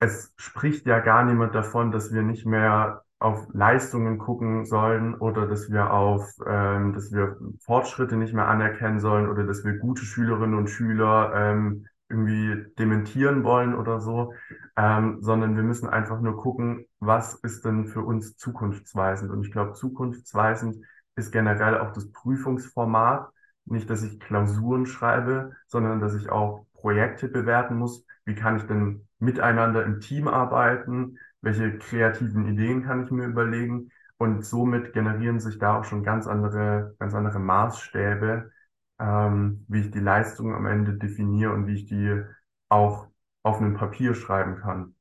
es 0.00 0.34
spricht 0.36 0.86
ja 0.86 0.98
gar 1.00 1.24
niemand 1.24 1.54
davon, 1.54 1.92
dass 1.92 2.12
wir 2.12 2.22
nicht 2.22 2.44
mehr 2.44 3.04
auf 3.18 3.46
Leistungen 3.52 4.18
gucken 4.18 4.64
sollen 4.66 5.14
oder 5.14 5.46
dass 5.46 5.70
wir 5.70 5.92
auf, 5.92 6.28
ähm, 6.44 6.92
dass 6.92 7.12
wir 7.12 7.36
Fortschritte 7.60 8.16
nicht 8.16 8.34
mehr 8.34 8.48
anerkennen 8.48 8.98
sollen 8.98 9.28
oder 9.28 9.44
dass 9.44 9.64
wir 9.64 9.78
gute 9.78 10.04
Schülerinnen 10.04 10.58
und 10.58 10.68
Schüler 10.68 11.32
ähm, 11.34 11.86
irgendwie 12.08 12.66
dementieren 12.78 13.44
wollen 13.44 13.74
oder 13.74 14.00
so, 14.00 14.34
ähm, 14.76 15.18
sondern 15.20 15.54
wir 15.56 15.62
müssen 15.62 15.88
einfach 15.88 16.20
nur 16.20 16.36
gucken, 16.36 16.84
was 16.98 17.34
ist 17.34 17.64
denn 17.64 17.86
für 17.86 18.02
uns 18.02 18.36
zukunftsweisend. 18.36 19.30
Und 19.30 19.46
ich 19.46 19.52
glaube, 19.52 19.74
zukunftsweisend 19.74 20.84
ist 21.14 21.30
generell 21.30 21.78
auch 21.78 21.92
das 21.92 22.10
Prüfungsformat, 22.10 23.28
nicht, 23.64 23.88
dass 23.90 24.02
ich 24.02 24.20
Klausuren 24.20 24.86
schreibe, 24.86 25.52
sondern 25.66 26.00
dass 26.00 26.14
ich 26.14 26.30
auch 26.30 26.66
Projekte 26.74 27.28
bewerten 27.28 27.76
muss. 27.76 28.04
Wie 28.24 28.34
kann 28.34 28.56
ich 28.56 28.64
denn 28.64 29.06
miteinander 29.18 29.84
im 29.84 30.00
Team 30.00 30.28
arbeiten? 30.28 31.18
Welche 31.40 31.78
kreativen 31.78 32.46
Ideen 32.46 32.84
kann 32.84 33.04
ich 33.04 33.10
mir 33.10 33.26
überlegen? 33.26 33.90
Und 34.18 34.44
somit 34.44 34.92
generieren 34.92 35.40
sich 35.40 35.58
da 35.58 35.78
auch 35.78 35.84
schon 35.84 36.04
ganz 36.04 36.26
andere, 36.26 36.94
ganz 36.98 37.14
andere 37.14 37.40
Maßstäbe, 37.40 38.52
ähm, 39.00 39.64
wie 39.68 39.80
ich 39.80 39.90
die 39.90 40.00
Leistung 40.00 40.54
am 40.54 40.66
Ende 40.66 40.94
definiere 40.94 41.52
und 41.52 41.66
wie 41.66 41.74
ich 41.74 41.86
die 41.86 42.22
auch 42.68 43.08
auf 43.42 43.58
einem 43.60 43.74
Papier 43.74 44.14
schreiben 44.14 44.56
kann. 44.56 44.94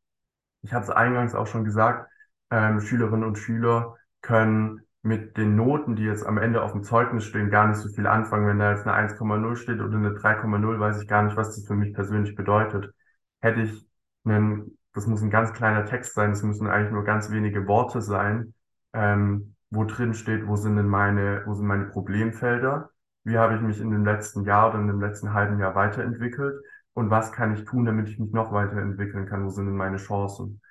Ich 0.64 0.74
habe 0.74 0.84
es 0.84 0.90
eingangs 0.90 1.36
auch 1.36 1.48
schon 1.48 1.66
gesagt, 1.66 2.10
ähm, 2.50 2.82
Schülerinnen 2.82 3.24
und 3.28 3.38
Schüler 3.38 3.98
können 4.22 4.82
mit 5.04 5.36
den 5.38 5.56
Noten, 5.56 5.96
die 5.96 6.04
jetzt 6.04 6.26
am 6.26 6.38
Ende 6.38 6.62
auf 6.62 6.74
dem 6.74 6.84
Zeugnis 6.84 7.26
stehen, 7.26 7.50
gar 7.50 7.68
nicht 7.68 7.78
so 7.78 7.90
viel 7.90 8.06
anfangen. 8.08 8.48
Wenn 8.48 8.60
da 8.60 8.72
jetzt 8.72 8.86
eine 8.88 8.96
1,0 8.96 9.56
steht 9.56 9.80
oder 9.82 9.98
eine 9.98 10.14
3,0, 10.14 10.80
weiß 10.80 11.02
ich 11.02 11.08
gar 11.08 11.24
nicht, 11.24 11.36
was 11.36 11.56
das 11.56 11.66
für 11.66 11.76
mich 11.76 11.94
persönlich 11.94 12.36
bedeutet. 12.36 12.94
Hätte 13.40 13.62
ich 13.62 13.88
einen, 14.26 14.78
das 14.94 15.08
muss 15.08 15.22
ein 15.22 15.32
ganz 15.32 15.54
kleiner 15.54 15.86
Text 15.86 16.14
sein, 16.14 16.32
es 16.32 16.44
müssen 16.44 16.68
eigentlich 16.68 16.92
nur 16.92 17.04
ganz 17.04 17.32
wenige 17.32 17.68
Worte 17.68 18.02
sein, 18.02 18.54
ähm, 18.94 19.56
wo 19.72 19.86
drin 19.86 20.14
steht, 20.14 20.48
wo 20.48 20.56
sind 20.56 20.76
denn 20.76 20.88
meine, 20.88 21.44
wo 21.46 21.54
sind 21.56 21.66
meine 21.66 21.86
Problemfelder, 21.86 22.92
wie 23.24 23.38
habe 23.38 23.56
ich 23.56 23.62
mich 23.62 23.80
in 23.80 23.90
dem 23.92 24.06
letzten 24.06 24.44
Jahr 24.44 24.70
oder 24.70 24.80
in 24.80 24.88
dem 24.88 25.02
letzten 25.02 25.34
halben 25.34 25.60
Jahr 25.60 25.76
weiterentwickelt 25.76 26.62
und 26.94 27.10
was 27.10 27.32
kann 27.32 27.54
ich 27.54 27.66
tun, 27.66 27.86
damit 27.86 28.10
ich 28.10 28.20
mich 28.20 28.32
noch 28.34 28.52
weiterentwickeln 28.52 29.26
kann, 29.26 29.46
wo 29.46 29.50
sind 29.50 29.66
denn 29.66 29.76
meine 29.76 29.98
Chancen. 29.98 30.62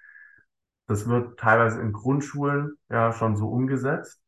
Das 0.87 1.09
wird 1.09 1.39
teilweise 1.39 1.81
in 1.81 1.93
Grundschulen 1.93 2.77
ja 2.89 3.13
schon 3.13 3.37
so 3.37 3.49
umgesetzt 3.49 4.20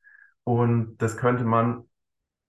und 0.44 0.96
das 0.98 1.16
könnte 1.16 1.44
man 1.44 1.84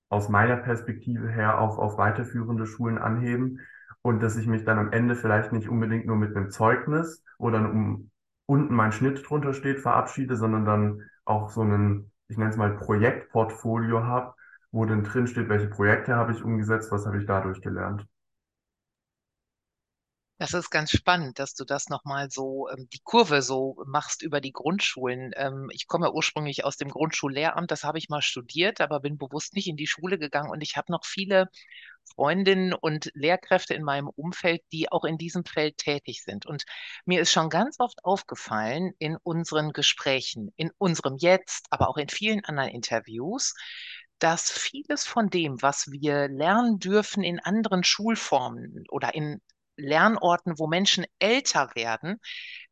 aus 0.10 0.30
meiner 0.30 0.58
Perspektive 0.58 1.30
her 1.30 1.60
auch 1.60 1.78
auf 1.78 1.98
weiterführende 1.98 2.66
Schulen 2.68 2.98
anheben 2.98 3.60
und 4.02 4.22
dass 4.22 4.38
ich 4.38 4.48
mich 4.48 4.64
dann 4.64 4.80
am 4.80 4.92
Ende 4.92 5.16
vielleicht 5.16 5.52
nicht 5.54 5.70
unbedingt 5.70 6.06
nur 6.06 6.18
mit 6.18 6.36
einem 6.36 6.52
Zeugnis, 6.52 7.24
wo 7.40 7.50
dann 7.50 7.66
um, 7.70 8.12
unten 8.46 8.76
mein 8.76 8.92
Schnitt 8.92 9.28
drunter 9.28 9.54
steht, 9.54 9.80
verabschiede, 9.80 10.36
sondern 10.38 10.66
dann 10.66 11.02
auch 11.26 11.50
so 11.50 11.62
einen, 11.62 12.12
ich 12.28 12.38
nenne 12.38 12.52
es 12.52 12.58
mal 12.58 12.76
Projektportfolio 12.78 14.04
habe, 14.04 14.34
wo 14.72 14.86
dann 14.86 15.04
drin 15.04 15.28
steht, 15.28 15.50
welche 15.50 15.68
Projekte 15.68 16.16
habe 16.16 16.34
ich 16.34 16.44
umgesetzt, 16.44 16.92
was 16.92 17.06
habe 17.06 17.18
ich 17.20 17.26
dadurch 17.26 17.62
gelernt. 17.62 18.06
Das 20.44 20.54
ist 20.54 20.72
ganz 20.72 20.92
spannend, 20.92 21.40
dass 21.40 21.56
du 21.56 21.64
das 21.64 21.88
nochmal 21.88 22.30
so, 22.30 22.68
ähm, 22.68 22.90
die 22.92 23.00
Kurve 23.02 23.42
so 23.42 23.82
machst 23.88 24.22
über 24.22 24.42
die 24.42 24.52
Grundschulen. 24.52 25.32
Ähm, 25.38 25.70
ich 25.72 25.88
komme 25.88 26.12
ursprünglich 26.12 26.66
aus 26.66 26.76
dem 26.76 26.90
Grundschullehramt, 26.90 27.72
das 27.72 27.86
habe 27.86 27.98
ich 27.98 28.10
mal 28.10 28.22
studiert, 28.22 28.82
aber 28.82 29.00
bin 29.00 29.18
bewusst 29.18 29.54
nicht 29.56 29.70
in 29.70 29.78
die 29.78 29.88
Schule 29.88 30.20
gegangen 30.20 30.50
und 30.52 30.60
ich 30.60 30.76
habe 30.76 30.92
noch 30.92 31.06
viele 31.06 31.48
Freundinnen 32.14 32.74
und 32.74 33.10
Lehrkräfte 33.14 33.74
in 33.74 33.84
meinem 33.84 34.10
Umfeld, 34.10 34.62
die 34.74 34.92
auch 34.92 35.06
in 35.06 35.18
diesem 35.18 35.46
Feld 35.46 35.78
tätig 35.78 36.24
sind. 36.26 36.46
Und 36.46 36.66
mir 37.06 37.22
ist 37.22 37.32
schon 37.32 37.50
ganz 37.50 37.80
oft 37.80 38.04
aufgefallen 38.04 38.92
in 39.00 39.16
unseren 39.24 39.72
Gesprächen, 39.72 40.52
in 40.58 40.72
unserem 40.78 41.16
Jetzt, 41.16 41.68
aber 41.70 41.88
auch 41.88 41.96
in 41.96 42.10
vielen 42.10 42.44
anderen 42.44 42.70
Interviews, 42.70 43.54
dass 44.20 44.52
vieles 44.52 45.06
von 45.06 45.30
dem, 45.30 45.62
was 45.62 45.90
wir 45.90 46.28
lernen 46.28 46.80
dürfen 46.80 47.24
in 47.24 47.40
anderen 47.40 47.86
Schulformen 47.86 48.84
oder 48.90 49.16
in 49.16 49.40
Lernorten, 49.78 50.60
wo 50.60 50.68
Menschen 50.68 51.06
älter 51.20 51.72
werden, 51.76 52.20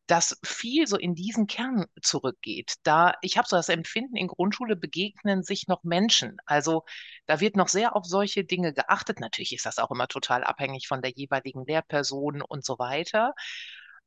dass 0.08 0.38
viel 0.44 0.88
so 0.88 0.98
in 0.98 1.16
diesen 1.16 1.48
Kern 1.48 1.86
zurückgeht. 2.02 2.76
Da, 2.84 3.14
ich 3.22 3.38
habe 3.38 3.48
so 3.48 3.56
das 3.56 3.70
Empfinden, 3.70 4.18
in 4.18 4.28
Grundschule 4.28 4.76
begegnen 4.76 5.44
sich 5.44 5.68
noch 5.68 5.84
Menschen. 5.84 6.38
Also 6.46 6.84
da 7.28 7.40
wird 7.40 7.56
noch 7.56 7.70
sehr 7.70 7.96
auf 7.96 8.06
solche 8.06 8.44
Dinge 8.44 8.74
geachtet. 8.74 9.20
Natürlich 9.22 9.54
ist 9.54 9.66
das 9.66 9.78
auch 9.78 9.92
immer 9.92 10.08
total 10.08 10.44
abhängig 10.44 10.88
von 10.88 11.02
der 11.02 11.12
jeweiligen 11.12 11.66
Lehrperson 11.66 12.42
und 12.42 12.66
so 12.66 12.78
weiter. 12.78 13.34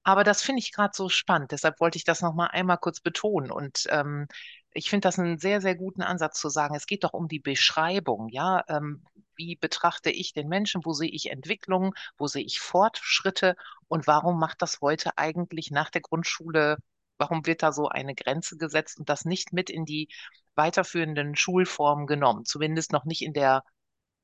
Aber 0.03 0.25
das 0.25 0.43
finde 0.43 0.61
ich 0.61 0.73
gerade 0.73 0.93
so 0.95 1.09
spannend. 1.09 1.53
Deshalb 1.53 1.81
wollte 1.81 1.97
ich 1.97 2.05
das 2.05 2.21
noch 2.21 2.35
mal 2.35 2.49
einmal 2.49 2.79
kurz 2.79 3.01
betonen. 3.01 3.51
Und 3.51 3.87
ähm, 3.89 4.29
ich 4.75 4.91
finde 4.91 5.07
das 5.09 5.19
einen 5.19 5.39
sehr, 5.39 5.63
sehr 5.63 5.75
guten 5.75 6.03
Ansatz 6.03 6.39
zu 6.39 6.51
sagen, 6.51 6.75
es 6.75 6.87
geht 6.87 7.05
doch 7.05 7.15
um 7.15 7.29
die 7.29 7.41
Beschreibung, 7.41 8.29
ja. 8.29 8.63
Ähm, 8.69 9.03
wie 9.37 9.57
betrachte 9.57 10.11
ich 10.11 10.33
den 10.33 10.49
Menschen? 10.49 10.85
Wo 10.85 10.93
sehe 10.93 11.11
ich 11.11 11.31
Entwicklung? 11.31 11.95
Wo 12.17 12.27
sehe 12.27 12.45
ich 12.45 12.61
Fortschritte? 12.61 13.57
Und 13.89 14.07
warum 14.07 14.39
macht 14.39 14.63
das 14.63 14.81
heute 14.81 15.17
eigentlich 15.19 15.71
nach 15.71 15.91
der 15.91 16.01
Grundschule? 16.03 16.77
Warum 17.19 17.47
wird 17.47 17.63
da 17.63 17.73
so 17.73 17.89
eine 17.89 18.15
Grenze 18.15 18.57
gesetzt 18.57 18.99
und 18.99 19.09
das 19.09 19.25
nicht 19.25 19.53
mit 19.53 19.71
in 19.71 19.85
die 19.85 20.09
weiterführenden 20.57 21.37
Schulformen 21.37 22.07
genommen? 22.07 22.45
Zumindest 22.45 22.93
noch 22.93 23.05
nicht 23.05 23.23
in 23.23 23.33
der 23.33 23.63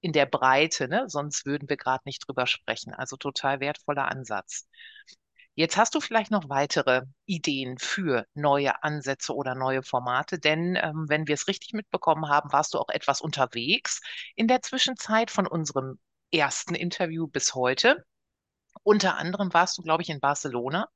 in 0.02 0.12
der 0.12 0.26
Breite, 0.26 0.88
ne? 0.88 1.05
Sonst 1.09 1.47
würden 1.47 1.69
wir 1.69 1.76
gerade 1.76 2.02
nicht 2.07 2.26
drüber 2.26 2.47
sprechen. 2.47 2.95
Also 2.95 3.17
total 3.17 3.61
wertvoller 3.61 4.09
Ansatz. 4.09 4.67
Jetzt 5.61 5.76
hast 5.76 5.95
du 5.95 6.00
vielleicht 6.00 6.31
noch 6.31 6.49
weitere 6.49 7.02
Ideen 7.26 7.76
für 7.76 8.25
neue 8.33 8.83
Ansätze 8.83 9.35
oder 9.35 9.55
neue 9.55 9.83
Formate, 9.83 10.38
denn 10.38 10.75
ähm, 10.76 11.05
wenn 11.11 11.29
wir 11.29 11.35
es 11.35 11.49
richtig 11.49 11.75
mitbekommen 11.75 12.31
haben, 12.31 12.50
warst 12.50 12.73
du 12.73 12.79
auch 12.79 12.88
etwas 12.88 13.21
unterwegs 13.21 14.00
in 14.37 14.49
der 14.49 14.62
Zwischenzeit 14.62 15.31
von 15.31 15.47
unserem 15.47 15.99
ersten 16.33 16.75
Interview 16.75 17.26
bis 17.26 17.55
heute. 17.55 18.07
Unter 18.85 19.19
anderem 19.19 19.52
warst 19.52 19.76
du, 19.76 19.83
glaube 19.83 20.02
ich, 20.02 20.09
in 20.09 20.19
Barcelona 20.21 20.88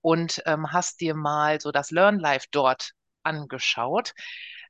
und 0.00 0.42
ähm, 0.46 0.72
hast 0.72 1.02
dir 1.02 1.14
mal 1.14 1.60
so 1.60 1.70
das 1.70 1.90
Learn 1.90 2.18
Life 2.18 2.46
dort 2.50 2.92
angeschaut. 3.22 4.14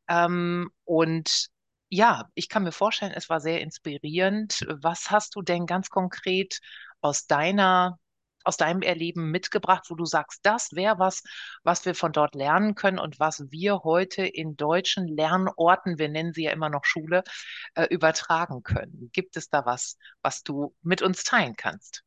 Ähm, 0.08 0.68
und 0.82 1.46
ja, 1.90 2.28
ich 2.34 2.48
kann 2.48 2.64
mir 2.64 2.72
vorstellen, 2.72 3.12
es 3.14 3.30
war 3.30 3.38
sehr 3.38 3.60
inspirierend. 3.60 4.66
Was 4.68 5.12
hast 5.12 5.36
du 5.36 5.42
denn 5.42 5.66
ganz 5.66 5.90
konkret 5.90 6.58
aus 7.00 7.28
deiner 7.28 8.00
aus 8.44 8.56
deinem 8.56 8.82
Erleben 8.82 9.30
mitgebracht, 9.30 9.86
wo 9.88 9.94
du 9.94 10.04
sagst, 10.04 10.40
das 10.44 10.72
wäre 10.72 10.98
was, 10.98 11.22
was 11.64 11.84
wir 11.84 11.94
von 11.94 12.12
dort 12.12 12.34
lernen 12.34 12.74
können 12.74 12.98
und 12.98 13.20
was 13.20 13.50
wir 13.50 13.82
heute 13.84 14.24
in 14.26 14.56
deutschen 14.56 15.06
Lernorten, 15.06 15.98
wir 15.98 16.08
nennen 16.08 16.32
sie 16.32 16.44
ja 16.44 16.52
immer 16.52 16.70
noch 16.70 16.84
Schule, 16.84 17.22
äh, 17.74 17.84
übertragen 17.86 18.62
können? 18.62 19.10
Gibt 19.12 19.36
es 19.36 19.48
da 19.48 19.64
was, 19.66 19.96
was 20.22 20.42
du 20.42 20.74
mit 20.82 21.02
uns 21.02 21.24
teilen 21.24 21.54
kannst? 21.56 22.04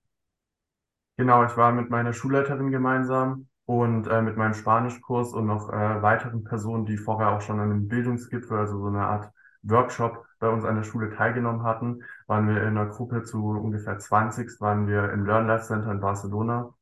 Genau, 1.17 1.45
ich 1.45 1.55
war 1.55 1.71
mit 1.71 1.89
meiner 1.89 2.13
Schulleiterin 2.13 2.71
gemeinsam 2.71 3.47
und 3.65 4.07
äh, 4.07 4.21
mit 4.21 4.35
meinem 4.35 4.53
Spanischkurs 4.53 5.33
und 5.33 5.45
noch 5.45 5.69
äh, 5.69 6.01
weiteren 6.01 6.43
Personen, 6.43 6.85
die 6.85 6.97
vorher 6.97 7.31
auch 7.31 7.41
schon 7.41 7.59
an 7.59 7.71
einem 7.71 7.87
Bildungsgipfel, 7.87 8.57
also 8.57 8.79
so 8.79 8.87
eine 8.87 9.05
Art 9.05 9.31
Workshop 9.65 10.25
bei 10.39 10.49
uns 10.49 10.63
an 10.63 10.75
der 10.75 10.83
Schule 10.83 11.09
teilgenommen 11.15 11.63
hatten, 11.63 12.03
waren 12.27 12.47
wir 12.47 12.61
in 12.61 12.77
einer 12.77 12.87
Gruppe 12.87 13.23
zu 13.23 13.43
ungefähr 13.49 13.97
20, 13.99 14.59
waren 14.61 14.87
wir 14.87 15.11
im 15.11 15.25
Learn 15.25 15.47
Life 15.47 15.65
Center 15.65 15.91
in 15.91 15.99
Barcelona. 16.01 16.73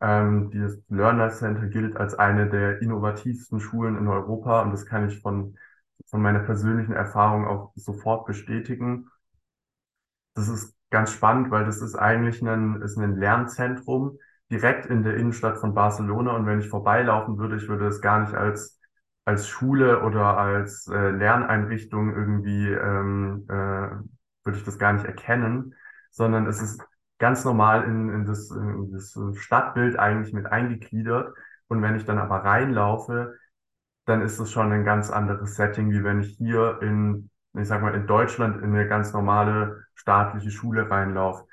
Ähm, 0.00 0.50
dieses 0.50 0.82
Learn 0.88 1.18
Life 1.18 1.36
Center 1.36 1.66
gilt 1.66 1.96
als 1.96 2.14
eine 2.14 2.48
der 2.48 2.80
innovativsten 2.80 3.60
Schulen 3.60 3.96
in 3.98 4.08
Europa 4.08 4.62
und 4.62 4.72
das 4.72 4.86
kann 4.86 5.08
ich 5.08 5.20
von, 5.20 5.56
von 6.06 6.22
meiner 6.22 6.40
persönlichen 6.40 6.92
Erfahrung 6.92 7.46
auch 7.46 7.72
sofort 7.76 8.26
bestätigen. 8.26 9.10
Das 10.34 10.48
ist 10.48 10.74
ganz 10.90 11.12
spannend, 11.12 11.50
weil 11.50 11.64
das 11.64 11.80
ist 11.82 11.94
eigentlich 11.94 12.42
ein, 12.42 12.82
ist 12.82 12.96
ein 12.96 13.16
Lernzentrum 13.16 14.18
direkt 14.50 14.86
in 14.86 15.02
der 15.04 15.16
Innenstadt 15.16 15.58
von 15.58 15.74
Barcelona 15.74 16.34
und 16.36 16.46
wenn 16.46 16.60
ich 16.60 16.68
vorbeilaufen 16.68 17.38
würde, 17.38 17.56
ich 17.56 17.68
würde 17.68 17.86
es 17.86 18.00
gar 18.00 18.20
nicht 18.20 18.34
als 18.34 18.79
als 19.24 19.48
Schule 19.48 20.02
oder 20.02 20.36
als 20.38 20.86
äh, 20.88 21.10
Lerneinrichtung 21.10 22.14
irgendwie 22.14 22.68
ähm, 22.68 23.44
äh, 23.48 24.42
würde 24.44 24.58
ich 24.58 24.64
das 24.64 24.78
gar 24.78 24.92
nicht 24.92 25.04
erkennen, 25.04 25.74
sondern 26.10 26.46
es 26.46 26.60
ist 26.60 26.82
ganz 27.18 27.44
normal 27.44 27.84
in, 27.84 28.08
in, 28.08 28.24
das, 28.24 28.50
in 28.50 28.90
das 28.92 29.16
Stadtbild 29.36 29.98
eigentlich 29.98 30.32
mit 30.32 30.46
eingegliedert. 30.46 31.34
Und 31.68 31.82
wenn 31.82 31.94
ich 31.94 32.04
dann 32.04 32.18
aber 32.18 32.38
reinlaufe, 32.38 33.36
dann 34.06 34.22
ist 34.22 34.38
es 34.40 34.50
schon 34.50 34.72
ein 34.72 34.84
ganz 34.84 35.10
anderes 35.10 35.54
Setting, 35.54 35.92
wie 35.92 36.02
wenn 36.02 36.20
ich 36.20 36.36
hier 36.36 36.80
in, 36.82 37.30
ich 37.54 37.68
sag 37.68 37.82
mal, 37.82 37.94
in 37.94 38.06
Deutschland 38.06 38.56
in 38.62 38.74
eine 38.74 38.88
ganz 38.88 39.12
normale 39.12 39.84
staatliche 39.94 40.50
Schule 40.50 40.90
reinlaufe. 40.90 41.46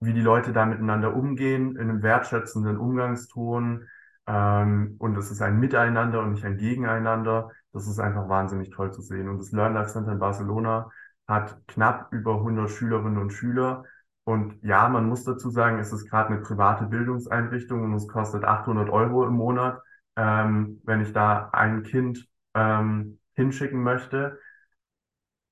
Wie 0.00 0.12
die 0.12 0.20
Leute 0.20 0.52
da 0.52 0.66
miteinander 0.66 1.14
umgehen, 1.14 1.76
in 1.76 1.82
einem 1.90 2.02
wertschätzenden 2.02 2.78
Umgangston, 2.78 3.88
ähm, 4.30 4.94
und 4.98 5.16
es 5.16 5.30
ist 5.32 5.42
ein 5.42 5.58
Miteinander 5.58 6.20
und 6.20 6.32
nicht 6.32 6.44
ein 6.44 6.56
Gegeneinander. 6.56 7.50
Das 7.72 7.88
ist 7.88 7.98
einfach 7.98 8.28
wahnsinnig 8.28 8.70
toll 8.70 8.92
zu 8.92 9.02
sehen. 9.02 9.28
Und 9.28 9.38
das 9.38 9.50
Learn 9.50 9.74
Life 9.74 9.90
Center 9.90 10.12
in 10.12 10.20
Barcelona 10.20 10.90
hat 11.26 11.56
knapp 11.66 12.12
über 12.12 12.34
100 12.36 12.70
Schülerinnen 12.70 13.18
und 13.18 13.32
Schüler. 13.32 13.84
Und 14.24 14.62
ja, 14.62 14.88
man 14.88 15.08
muss 15.08 15.24
dazu 15.24 15.50
sagen, 15.50 15.80
es 15.80 15.92
ist 15.92 16.08
gerade 16.08 16.28
eine 16.32 16.42
private 16.42 16.86
Bildungseinrichtung 16.86 17.82
und 17.82 17.94
es 17.94 18.06
kostet 18.06 18.44
800 18.44 18.88
Euro 18.90 19.26
im 19.26 19.34
Monat, 19.34 19.82
ähm, 20.16 20.80
wenn 20.84 21.00
ich 21.00 21.12
da 21.12 21.50
ein 21.52 21.82
Kind 21.82 22.28
ähm, 22.54 23.18
hinschicken 23.34 23.82
möchte. 23.82 24.38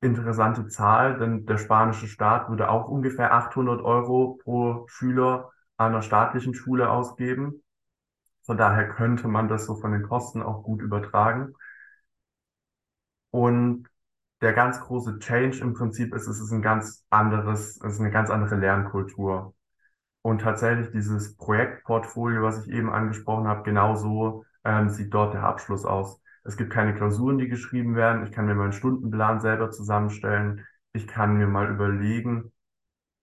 Interessante 0.00 0.68
Zahl, 0.68 1.18
denn 1.18 1.46
der 1.46 1.58
spanische 1.58 2.06
Staat 2.06 2.48
würde 2.48 2.70
auch 2.70 2.86
ungefähr 2.88 3.32
800 3.32 3.82
Euro 3.82 4.38
pro 4.44 4.86
Schüler 4.86 5.50
einer 5.76 6.02
staatlichen 6.02 6.54
Schule 6.54 6.90
ausgeben. 6.90 7.62
Von 8.48 8.58
daher 8.58 8.88
könnte 8.88 9.28
man 9.28 9.46
das 9.48 9.66
so 9.66 9.76
von 9.76 9.92
den 9.92 10.02
Kosten 10.02 10.42
auch 10.42 10.64
gut 10.64 10.82
übertragen. 10.82 11.54
Und 13.30 13.88
der 14.40 14.52
ganz 14.54 14.80
große 14.80 15.18
Change 15.18 15.60
im 15.60 15.74
Prinzip 15.74 16.14
ist, 16.14 16.26
es 16.28 16.40
ist 16.40 16.52
ein 16.52 16.62
ganz 16.62 17.04
anderes, 17.10 17.76
es 17.82 17.94
ist 17.94 18.00
eine 18.00 18.10
ganz 18.10 18.30
andere 18.30 18.56
Lernkultur. 18.56 19.54
Und 20.22 20.40
tatsächlich 20.42 20.90
dieses 20.92 21.36
Projektportfolio, 21.36 22.42
was 22.42 22.66
ich 22.66 22.72
eben 22.72 22.90
angesprochen 22.90 23.48
habe, 23.48 23.62
genauso 23.64 24.44
ähm, 24.64 24.90
sieht 24.90 25.14
dort 25.14 25.34
der 25.34 25.44
Abschluss 25.44 25.84
aus. 25.84 26.20
Es 26.44 26.56
gibt 26.56 26.72
keine 26.72 26.94
Klausuren, 26.94 27.38
die 27.38 27.48
geschrieben 27.48 27.96
werden. 27.96 28.24
Ich 28.26 28.32
kann 28.32 28.46
mir 28.46 28.54
meinen 28.54 28.72
Stundenplan 28.72 29.40
selber 29.40 29.70
zusammenstellen. 29.70 30.66
Ich 30.92 31.06
kann 31.08 31.36
mir 31.36 31.46
mal 31.46 31.70
überlegen, 31.70 32.52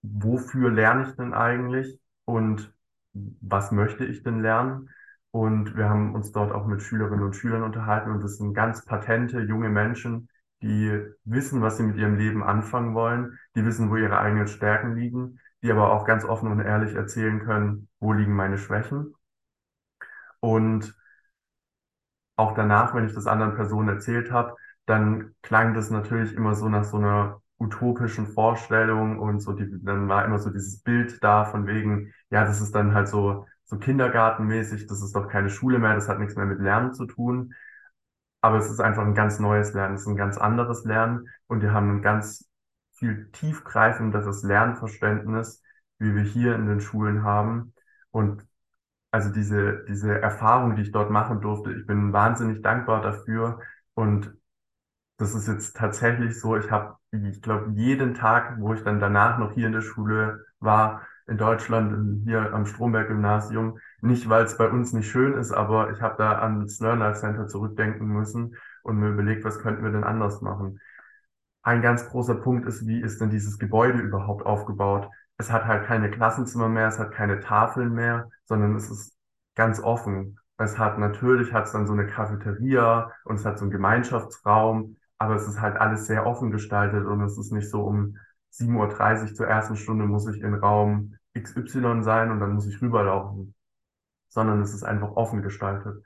wofür 0.02 0.70
lerne 0.70 1.08
ich 1.08 1.16
denn 1.16 1.34
eigentlich 1.34 2.00
und 2.24 2.72
was 3.12 3.72
möchte 3.72 4.04
ich 4.04 4.22
denn 4.22 4.40
lernen? 4.42 4.90
Und 5.36 5.76
wir 5.76 5.90
haben 5.90 6.14
uns 6.14 6.32
dort 6.32 6.50
auch 6.50 6.64
mit 6.66 6.80
Schülerinnen 6.80 7.22
und 7.22 7.36
Schülern 7.36 7.62
unterhalten. 7.62 8.10
Und 8.10 8.24
das 8.24 8.38
sind 8.38 8.54
ganz 8.54 8.86
patente 8.86 9.40
junge 9.42 9.68
Menschen, 9.68 10.30
die 10.62 10.98
wissen, 11.24 11.60
was 11.60 11.76
sie 11.76 11.82
mit 11.82 11.98
ihrem 11.98 12.16
Leben 12.16 12.42
anfangen 12.42 12.94
wollen, 12.94 13.38
die 13.54 13.62
wissen, 13.66 13.90
wo 13.90 13.96
ihre 13.96 14.18
eigenen 14.18 14.48
Stärken 14.48 14.96
liegen, 14.96 15.38
die 15.62 15.70
aber 15.70 15.92
auch 15.92 16.06
ganz 16.06 16.24
offen 16.24 16.50
und 16.50 16.60
ehrlich 16.60 16.94
erzählen 16.94 17.40
können, 17.40 17.88
wo 18.00 18.14
liegen 18.14 18.32
meine 18.34 18.56
Schwächen. 18.56 19.14
Und 20.40 20.96
auch 22.36 22.54
danach, 22.54 22.94
wenn 22.94 23.04
ich 23.04 23.12
das 23.12 23.26
anderen 23.26 23.56
Personen 23.56 23.90
erzählt 23.90 24.30
habe, 24.32 24.56
dann 24.86 25.34
klang 25.42 25.74
das 25.74 25.90
natürlich 25.90 26.32
immer 26.32 26.54
so 26.54 26.70
nach 26.70 26.84
so 26.84 26.96
einer 26.96 27.42
utopischen 27.58 28.26
Vorstellung 28.26 29.18
und 29.18 29.40
so 29.40 29.52
die, 29.52 29.68
dann 29.82 30.08
war 30.08 30.24
immer 30.24 30.38
so 30.38 30.50
dieses 30.50 30.82
Bild 30.82 31.22
da 31.22 31.44
von 31.44 31.66
wegen, 31.66 32.12
ja, 32.30 32.44
das 32.44 32.60
ist 32.60 32.74
dann 32.74 32.94
halt 32.94 33.08
so, 33.08 33.46
so 33.64 33.78
kindergartenmäßig, 33.78 34.86
das 34.86 35.02
ist 35.02 35.14
doch 35.16 35.28
keine 35.28 35.50
Schule 35.50 35.78
mehr, 35.78 35.94
das 35.94 36.08
hat 36.08 36.18
nichts 36.18 36.36
mehr 36.36 36.46
mit 36.46 36.60
Lernen 36.60 36.92
zu 36.94 37.06
tun. 37.06 37.54
Aber 38.40 38.58
es 38.58 38.70
ist 38.70 38.80
einfach 38.80 39.02
ein 39.04 39.14
ganz 39.14 39.40
neues 39.40 39.72
Lernen, 39.74 39.94
es 39.94 40.02
ist 40.02 40.06
ein 40.08 40.16
ganz 40.16 40.38
anderes 40.38 40.84
Lernen 40.84 41.28
und 41.48 41.62
wir 41.62 41.72
haben 41.72 41.96
ein 41.96 42.02
ganz 42.02 42.48
viel 42.92 43.30
tiefgreifenderes 43.32 44.42
Lernverständnis, 44.42 45.62
wie 45.98 46.14
wir 46.14 46.22
hier 46.22 46.54
in 46.54 46.66
den 46.66 46.80
Schulen 46.80 47.22
haben. 47.24 47.74
Und 48.10 48.46
also 49.10 49.30
diese, 49.32 49.84
diese 49.88 50.20
Erfahrung, 50.20 50.76
die 50.76 50.82
ich 50.82 50.92
dort 50.92 51.10
machen 51.10 51.40
durfte, 51.40 51.72
ich 51.72 51.86
bin 51.86 52.12
wahnsinnig 52.12 52.62
dankbar 52.62 53.02
dafür. 53.02 53.60
Und 53.94 54.34
das 55.18 55.34
ist 55.34 55.48
jetzt 55.48 55.76
tatsächlich 55.76 56.38
so, 56.38 56.56
ich 56.56 56.70
habe, 56.70 56.96
ich 57.10 57.40
glaube, 57.42 57.72
jeden 57.74 58.14
Tag, 58.14 58.58
wo 58.60 58.74
ich 58.74 58.82
dann 58.82 59.00
danach 59.00 59.38
noch 59.38 59.52
hier 59.52 59.66
in 59.66 59.72
der 59.72 59.80
Schule 59.82 60.44
war, 60.60 61.02
in 61.26 61.38
Deutschland, 61.38 62.24
hier 62.24 62.52
am 62.52 62.66
Stromberg-Gymnasium, 62.66 63.78
nicht 64.00 64.28
weil 64.28 64.44
es 64.44 64.56
bei 64.56 64.68
uns 64.68 64.92
nicht 64.92 65.10
schön 65.10 65.34
ist, 65.34 65.52
aber 65.52 65.90
ich 65.90 66.00
habe 66.00 66.16
da 66.18 66.38
ans 66.40 66.78
Learn 66.80 67.00
Life 67.00 67.20
Center 67.20 67.48
zurückdenken 67.48 68.06
müssen 68.06 68.56
und 68.82 68.98
mir 68.98 69.08
überlegt, 69.08 69.44
was 69.44 69.58
könnten 69.58 69.82
wir 69.82 69.90
denn 69.90 70.04
anders 70.04 70.40
machen. 70.42 70.80
Ein 71.62 71.82
ganz 71.82 72.08
großer 72.08 72.36
Punkt 72.36 72.66
ist, 72.66 72.86
wie 72.86 73.00
ist 73.00 73.20
denn 73.20 73.30
dieses 73.30 73.58
Gebäude 73.58 73.98
überhaupt 73.98 74.46
aufgebaut? 74.46 75.08
Es 75.36 75.50
hat 75.50 75.64
halt 75.66 75.86
keine 75.86 76.10
Klassenzimmer 76.10 76.68
mehr, 76.68 76.88
es 76.88 76.98
hat 76.98 77.10
keine 77.12 77.40
Tafeln 77.40 77.92
mehr, 77.92 78.30
sondern 78.44 78.76
es 78.76 78.88
ist 78.90 79.16
ganz 79.56 79.80
offen. 79.80 80.38
Es 80.58 80.78
hat 80.78 80.98
natürlich 80.98 81.52
hat 81.52 81.66
es 81.66 81.72
dann 81.72 81.86
so 81.86 81.92
eine 81.92 82.06
Cafeteria 82.06 83.10
und 83.24 83.36
es 83.36 83.44
hat 83.44 83.58
so 83.58 83.64
einen 83.64 83.72
Gemeinschaftsraum, 83.72 84.96
aber 85.18 85.34
es 85.36 85.46
ist 85.48 85.60
halt 85.60 85.76
alles 85.76 86.06
sehr 86.06 86.26
offen 86.26 86.50
gestaltet 86.50 87.06
und 87.06 87.22
es 87.22 87.38
ist 87.38 87.52
nicht 87.52 87.70
so 87.70 87.82
um 87.82 88.18
7.30 88.52 89.30
Uhr 89.30 89.34
zur 89.34 89.46
ersten 89.46 89.76
Stunde 89.76 90.06
muss 90.06 90.26
ich 90.28 90.40
in 90.42 90.54
Raum 90.54 91.16
XY 91.38 92.02
sein 92.02 92.30
und 92.30 92.40
dann 92.40 92.54
muss 92.54 92.66
ich 92.66 92.80
rüberlaufen, 92.80 93.54
sondern 94.28 94.60
es 94.62 94.74
ist 94.74 94.84
einfach 94.84 95.10
offen 95.12 95.42
gestaltet. 95.42 96.02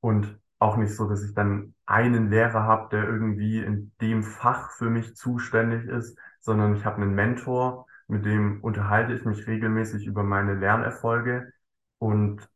Und 0.00 0.38
auch 0.58 0.76
nicht 0.76 0.94
so, 0.94 1.08
dass 1.08 1.22
ich 1.24 1.34
dann 1.34 1.74
einen 1.86 2.30
Lehrer 2.30 2.62
habe, 2.64 2.88
der 2.90 3.04
irgendwie 3.04 3.60
in 3.60 3.92
dem 4.00 4.22
Fach 4.22 4.70
für 4.72 4.90
mich 4.90 5.16
zuständig 5.16 5.86
ist, 5.86 6.18
sondern 6.40 6.76
ich 6.76 6.84
habe 6.84 7.02
einen 7.02 7.14
Mentor, 7.14 7.86
mit 8.08 8.24
dem 8.24 8.62
unterhalte 8.62 9.14
ich 9.14 9.24
mich 9.24 9.46
regelmäßig 9.46 10.06
über 10.06 10.22
meine 10.22 10.54
Lernerfolge. 10.54 11.52
Und 11.98 12.48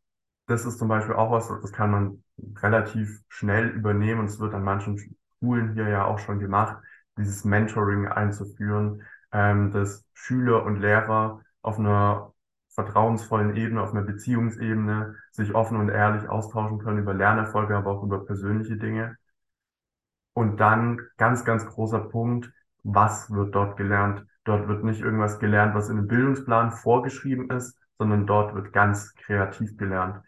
das 0.47 0.65
ist 0.65 0.77
zum 0.79 0.87
Beispiel 0.87 1.15
auch 1.15 1.31
was, 1.31 1.47
das 1.47 1.71
kann 1.73 1.91
man 1.91 2.23
relativ 2.61 3.21
schnell 3.27 3.67
übernehmen 3.69 4.21
und 4.21 4.27
es 4.27 4.39
wird 4.39 4.53
an 4.53 4.63
manchen 4.63 5.17
Schulen 5.39 5.73
hier 5.73 5.87
ja 5.89 6.05
auch 6.05 6.19
schon 6.19 6.39
gemacht, 6.39 6.77
dieses 7.17 7.43
Mentoring 7.45 8.07
einzuführen, 8.07 9.03
ähm, 9.31 9.71
dass 9.71 10.05
Schüler 10.13 10.63
und 10.65 10.79
Lehrer 10.79 11.41
auf 11.61 11.79
einer 11.79 12.33
vertrauensvollen 12.69 13.55
Ebene, 13.55 13.81
auf 13.81 13.91
einer 13.91 14.03
Beziehungsebene 14.03 15.15
sich 15.31 15.55
offen 15.55 15.77
und 15.79 15.89
ehrlich 15.89 16.29
austauschen 16.29 16.79
können 16.79 16.99
über 16.99 17.13
Lernerfolge, 17.13 17.75
aber 17.75 17.91
auch 17.91 18.03
über 18.03 18.23
persönliche 18.25 18.77
Dinge. 18.77 19.17
Und 20.33 20.57
dann 20.59 21.01
ganz, 21.17 21.43
ganz 21.43 21.65
großer 21.65 21.99
Punkt, 21.99 22.51
was 22.83 23.31
wird 23.31 23.55
dort 23.55 23.77
gelernt? 23.77 24.25
Dort 24.43 24.67
wird 24.67 24.83
nicht 24.83 25.01
irgendwas 25.01 25.39
gelernt, 25.39 25.75
was 25.75 25.89
in 25.89 25.97
einem 25.97 26.07
Bildungsplan 26.07 26.71
vorgeschrieben 26.71 27.49
ist, 27.49 27.77
sondern 27.97 28.27
dort 28.27 28.53
wird 28.55 28.71
ganz 28.71 29.15
kreativ 29.15 29.75
gelernt. 29.77 30.23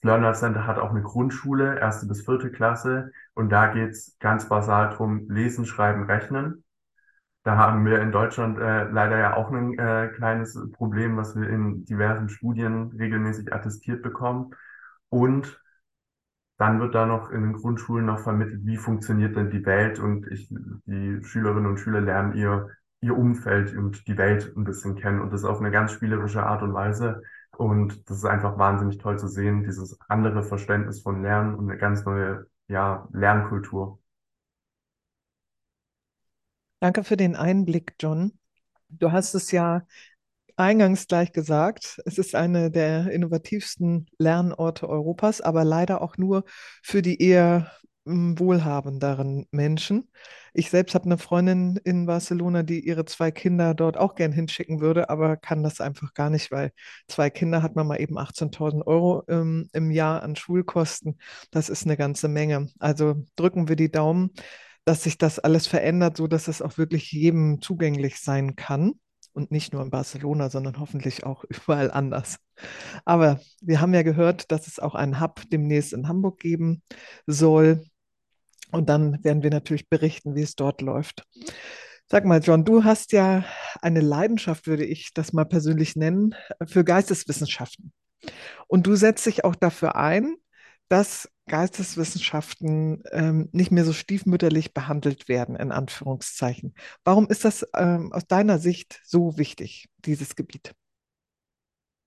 Das 0.00 0.08
Learn 0.08 0.22
Life 0.22 0.38
Center 0.38 0.66
hat 0.66 0.78
auch 0.78 0.90
eine 0.90 1.02
Grundschule, 1.02 1.78
erste 1.78 2.06
bis 2.06 2.24
vierte 2.24 2.50
Klasse, 2.50 3.12
und 3.34 3.50
da 3.50 3.66
geht's 3.66 4.16
ganz 4.18 4.48
basal 4.48 4.94
drum, 4.94 5.28
lesen, 5.28 5.66
schreiben, 5.66 6.04
rechnen. 6.04 6.64
Da 7.42 7.56
haben 7.56 7.84
wir 7.84 8.00
in 8.00 8.12
Deutschland 8.12 8.58
äh, 8.58 8.84
leider 8.84 9.18
ja 9.18 9.34
auch 9.34 9.50
ein 9.50 9.78
äh, 9.78 10.08
kleines 10.08 10.58
Problem, 10.72 11.16
was 11.16 11.36
wir 11.36 11.48
in 11.48 11.84
diversen 11.84 12.28
Studien 12.28 12.92
regelmäßig 12.98 13.52
attestiert 13.52 14.02
bekommen. 14.02 14.54
Und 15.08 15.60
dann 16.58 16.80
wird 16.80 16.94
da 16.94 17.06
noch 17.06 17.30
in 17.30 17.42
den 17.42 17.52
Grundschulen 17.54 18.04
noch 18.04 18.20
vermittelt, 18.20 18.66
wie 18.66 18.76
funktioniert 18.76 19.36
denn 19.36 19.50
die 19.50 19.64
Welt 19.64 19.98
und 19.98 20.26
ich, 20.30 20.48
die 20.84 21.24
Schülerinnen 21.24 21.66
und 21.66 21.78
Schüler 21.78 22.02
lernen 22.02 22.34
ihr, 22.34 22.68
ihr 23.00 23.16
Umfeld 23.16 23.74
und 23.74 24.06
die 24.06 24.18
Welt 24.18 24.52
ein 24.56 24.64
bisschen 24.64 24.94
kennen 24.94 25.20
und 25.20 25.32
das 25.32 25.44
auf 25.44 25.60
eine 25.60 25.70
ganz 25.70 25.92
spielerische 25.92 26.42
Art 26.44 26.62
und 26.62 26.74
Weise. 26.74 27.22
Und 27.60 28.08
das 28.08 28.16
ist 28.16 28.24
einfach 28.24 28.56
wahnsinnig 28.56 28.96
toll 28.96 29.18
zu 29.18 29.28
sehen, 29.28 29.64
dieses 29.64 29.98
andere 30.08 30.42
Verständnis 30.42 31.02
von 31.02 31.22
Lernen 31.22 31.54
und 31.56 31.68
eine 31.68 31.78
ganz 31.78 32.06
neue, 32.06 32.46
ja, 32.68 33.06
Lernkultur. 33.12 33.98
Danke 36.78 37.04
für 37.04 37.18
den 37.18 37.36
Einblick, 37.36 37.96
John. 38.00 38.32
Du 38.88 39.12
hast 39.12 39.34
es 39.34 39.50
ja 39.50 39.82
eingangs 40.56 41.06
gleich 41.06 41.32
gesagt, 41.32 42.00
es 42.06 42.16
ist 42.16 42.34
eine 42.34 42.70
der 42.70 43.10
innovativsten 43.10 44.06
Lernorte 44.16 44.88
Europas, 44.88 45.42
aber 45.42 45.62
leider 45.62 46.00
auch 46.00 46.16
nur 46.16 46.44
für 46.82 47.02
die 47.02 47.20
eher 47.20 47.70
hm, 48.06 48.38
wohlhabenderen 48.38 49.46
Menschen. 49.50 50.10
Ich 50.54 50.70
selbst 50.70 50.94
habe 50.94 51.06
eine 51.06 51.18
Freundin 51.18 51.76
in 51.84 52.06
Barcelona, 52.06 52.62
die 52.62 52.80
ihre 52.86 53.04
zwei 53.04 53.30
Kinder 53.30 53.74
dort 53.74 53.96
auch 53.96 54.14
gern 54.14 54.32
hinschicken 54.32 54.80
würde, 54.80 55.10
aber 55.10 55.36
kann 55.36 55.62
das 55.62 55.80
einfach 55.80 56.14
gar 56.14 56.30
nicht, 56.30 56.50
weil 56.50 56.72
zwei 57.08 57.30
Kinder 57.30 57.62
hat 57.62 57.76
man 57.76 57.86
mal 57.86 58.00
eben 58.00 58.18
18.000 58.18 58.86
Euro 58.86 59.24
ähm, 59.28 59.68
im 59.72 59.90
Jahr 59.90 60.22
an 60.22 60.36
Schulkosten. 60.36 61.18
Das 61.50 61.68
ist 61.68 61.84
eine 61.84 61.96
ganze 61.96 62.28
Menge. 62.28 62.68
Also 62.78 63.24
drücken 63.36 63.68
wir 63.68 63.76
die 63.76 63.90
Daumen 63.90 64.30
dass 64.84 65.02
sich 65.04 65.18
das 65.18 65.38
alles 65.38 65.66
verändert, 65.66 66.16
so 66.16 66.26
dass 66.26 66.48
es 66.48 66.62
auch 66.62 66.78
wirklich 66.78 67.12
jedem 67.12 67.60
zugänglich 67.60 68.20
sein 68.20 68.56
kann. 68.56 68.94
Und 69.32 69.52
nicht 69.52 69.72
nur 69.72 69.82
in 69.82 69.90
Barcelona, 69.90 70.50
sondern 70.50 70.80
hoffentlich 70.80 71.24
auch 71.24 71.44
überall 71.48 71.90
anders. 71.92 72.38
Aber 73.04 73.40
wir 73.60 73.80
haben 73.80 73.94
ja 73.94 74.02
gehört, 74.02 74.50
dass 74.50 74.66
es 74.66 74.80
auch 74.80 74.94
einen 74.96 75.20
Hub 75.20 75.42
demnächst 75.50 75.92
in 75.92 76.08
Hamburg 76.08 76.40
geben 76.40 76.82
soll. 77.26 77.84
Und 78.72 78.88
dann 78.88 79.22
werden 79.24 79.42
wir 79.42 79.50
natürlich 79.50 79.88
berichten, 79.88 80.34
wie 80.34 80.42
es 80.42 80.54
dort 80.54 80.80
läuft. 80.80 81.24
Sag 82.08 82.24
mal, 82.24 82.40
John, 82.40 82.64
du 82.64 82.82
hast 82.84 83.12
ja 83.12 83.44
eine 83.80 84.00
Leidenschaft, 84.00 84.66
würde 84.66 84.84
ich 84.84 85.14
das 85.14 85.32
mal 85.32 85.44
persönlich 85.44 85.94
nennen, 85.94 86.34
für 86.66 86.82
Geisteswissenschaften. 86.84 87.92
Und 88.66 88.86
du 88.86 88.96
setzt 88.96 89.26
dich 89.26 89.44
auch 89.44 89.54
dafür 89.54 89.96
ein, 89.96 90.36
dass 90.88 91.30
Geisteswissenschaften 91.46 93.02
ähm, 93.12 93.48
nicht 93.52 93.70
mehr 93.70 93.84
so 93.84 93.92
stiefmütterlich 93.92 94.74
behandelt 94.74 95.28
werden, 95.28 95.56
in 95.56 95.72
Anführungszeichen. 95.72 96.74
Warum 97.04 97.28
ist 97.28 97.44
das 97.44 97.66
ähm, 97.76 98.12
aus 98.12 98.26
deiner 98.26 98.58
Sicht 98.58 99.00
so 99.04 99.38
wichtig, 99.38 99.88
dieses 99.98 100.34
Gebiet? 100.36 100.74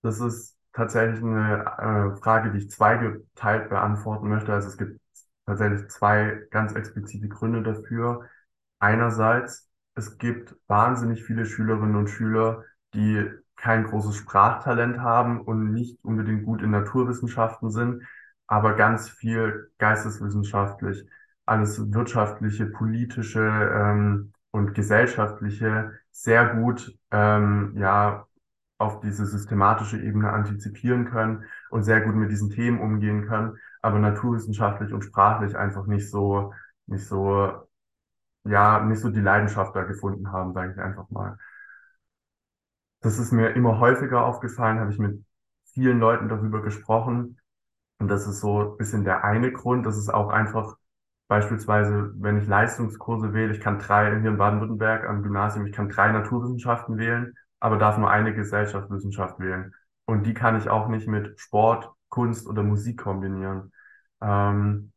Das 0.01 0.19
ist 0.19 0.57
tatsächlich 0.73 1.21
eine 1.23 2.13
äh, 2.13 2.21
Frage, 2.21 2.51
die 2.51 2.59
ich 2.59 2.71
zweigeteilt 2.71 3.69
beantworten 3.69 4.27
möchte. 4.27 4.53
Also 4.53 4.67
es 4.67 4.77
gibt 4.77 4.99
tatsächlich 5.45 5.89
zwei 5.89 6.47
ganz 6.51 6.73
explizite 6.75 7.27
Gründe 7.27 7.61
dafür. 7.63 8.29
Einerseits, 8.79 9.69
es 9.95 10.17
gibt 10.17 10.55
wahnsinnig 10.67 11.23
viele 11.23 11.45
Schülerinnen 11.45 11.95
und 11.95 12.09
Schüler, 12.09 12.63
die 12.93 13.29
kein 13.55 13.85
großes 13.85 14.15
Sprachtalent 14.15 14.99
haben 14.99 15.41
und 15.41 15.71
nicht 15.71 15.97
unbedingt 16.03 16.45
gut 16.45 16.61
in 16.61 16.71
Naturwissenschaften 16.71 17.71
sind, 17.71 18.03
aber 18.47 18.75
ganz 18.75 19.09
viel 19.09 19.71
geisteswissenschaftlich, 19.77 21.07
alles 21.45 21.93
wirtschaftliche, 21.93 22.65
politische 22.65 23.41
ähm, 23.41 24.33
und 24.51 24.73
gesellschaftliche 24.73 25.93
sehr 26.11 26.55
gut 26.55 26.97
ähm, 27.11 27.73
ja 27.77 28.27
auf 28.77 28.99
diese 28.99 29.25
systematische 29.25 29.97
Ebene 30.01 30.31
antizipieren 30.31 31.05
können 31.05 31.45
und 31.69 31.83
sehr 31.83 32.01
gut 32.01 32.15
mit 32.15 32.31
diesen 32.31 32.49
Themen 32.49 32.79
umgehen 32.79 33.27
können, 33.27 33.57
aber 33.83 33.99
naturwissenschaftlich 33.99 34.93
und 34.93 35.03
sprachlich 35.03 35.55
einfach 35.57 35.85
nicht 35.85 36.09
so 36.09 36.53
nicht 36.87 37.05
so 37.07 37.67
ja 38.45 38.83
nicht 38.83 38.99
so 39.01 39.09
die 39.09 39.21
Leidenschaft 39.21 39.75
da 39.75 39.83
gefunden 39.83 40.31
haben, 40.31 40.53
sage 40.53 40.73
ich 40.73 40.79
einfach 40.79 41.09
mal. 41.09 41.37
Das 43.01 43.19
ist 43.19 43.31
mir 43.31 43.49
immer 43.51 43.79
häufiger 43.79 44.25
aufgefallen, 44.25 44.79
habe 44.79 44.91
ich 44.91 44.99
mit 44.99 45.23
vielen 45.73 45.99
Leuten 45.99 46.29
darüber 46.29 46.61
gesprochen 46.61 47.39
und 47.99 48.07
das 48.09 48.27
ist 48.27 48.39
so 48.41 48.71
ein 48.73 48.77
bisschen 48.77 49.03
der 49.03 49.23
eine 49.23 49.51
Grund. 49.51 49.85
Das 49.85 49.97
ist 49.97 50.13
auch 50.13 50.29
einfach 50.29 50.75
beispielsweise, 51.27 52.13
wenn 52.17 52.37
ich 52.37 52.47
Leistungskurse 52.47 53.33
wähle, 53.33 53.53
ich 53.53 53.59
kann 53.61 53.79
drei 53.79 54.19
hier 54.19 54.29
in 54.29 54.37
Baden-Württemberg 54.37 55.05
am 55.05 55.23
Gymnasium, 55.23 55.65
ich 55.65 55.73
kann 55.73 55.89
drei 55.89 56.11
Naturwissenschaften 56.11 56.97
wählen, 56.97 57.33
aber 57.59 57.77
darf 57.77 57.97
nur 57.97 58.09
eine 58.09 58.33
Gesellschaftswissenschaft 58.33 59.39
wählen. 59.39 59.73
Und 60.05 60.25
die 60.25 60.33
kann 60.33 60.57
ich 60.57 60.69
auch 60.69 60.87
nicht 60.89 61.07
mit 61.07 61.39
Sport, 61.39 61.89
Kunst 62.13 62.47
oder 62.47 62.61
Musik 62.63 62.99
kombinieren. 63.01 63.71
Ähm, 64.21 64.91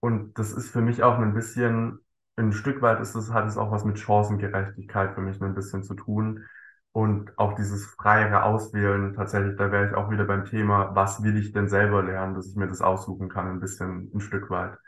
und 0.00 0.38
das 0.38 0.52
ist 0.52 0.70
für 0.70 0.82
mich 0.82 1.02
auch 1.02 1.18
ein 1.18 1.32
bisschen, 1.34 2.00
ein 2.36 2.52
Stück 2.52 2.82
weit 2.82 3.00
ist 3.00 3.14
es, 3.14 3.32
hat 3.32 3.46
es 3.46 3.56
auch 3.56 3.70
was 3.70 3.84
mit 3.84 3.98
Chancengerechtigkeit 3.98 5.14
für 5.14 5.22
mich 5.22 5.40
ein 5.40 5.54
bisschen 5.54 5.82
zu 5.82 5.94
tun. 5.94 6.44
Und 6.92 7.38
auch 7.38 7.54
dieses 7.54 7.86
freiere 7.86 8.42
Auswählen, 8.44 9.14
tatsächlich, 9.14 9.56
da 9.56 9.70
wäre 9.72 9.88
ich 9.88 9.94
auch 9.94 10.10
wieder 10.10 10.24
beim 10.24 10.44
Thema, 10.44 10.94
was 10.94 11.22
will 11.22 11.36
ich 11.38 11.52
denn 11.52 11.68
selber 11.68 12.02
lernen, 12.02 12.34
dass 12.34 12.46
ich 12.48 12.56
mir 12.56 12.68
das 12.68 12.82
aussuchen 12.82 13.28
kann, 13.28 13.48
ein 13.48 13.60
bisschen, 13.60 14.10
ein 14.14 14.20
Stück 14.20 14.50
weit. 14.50 14.78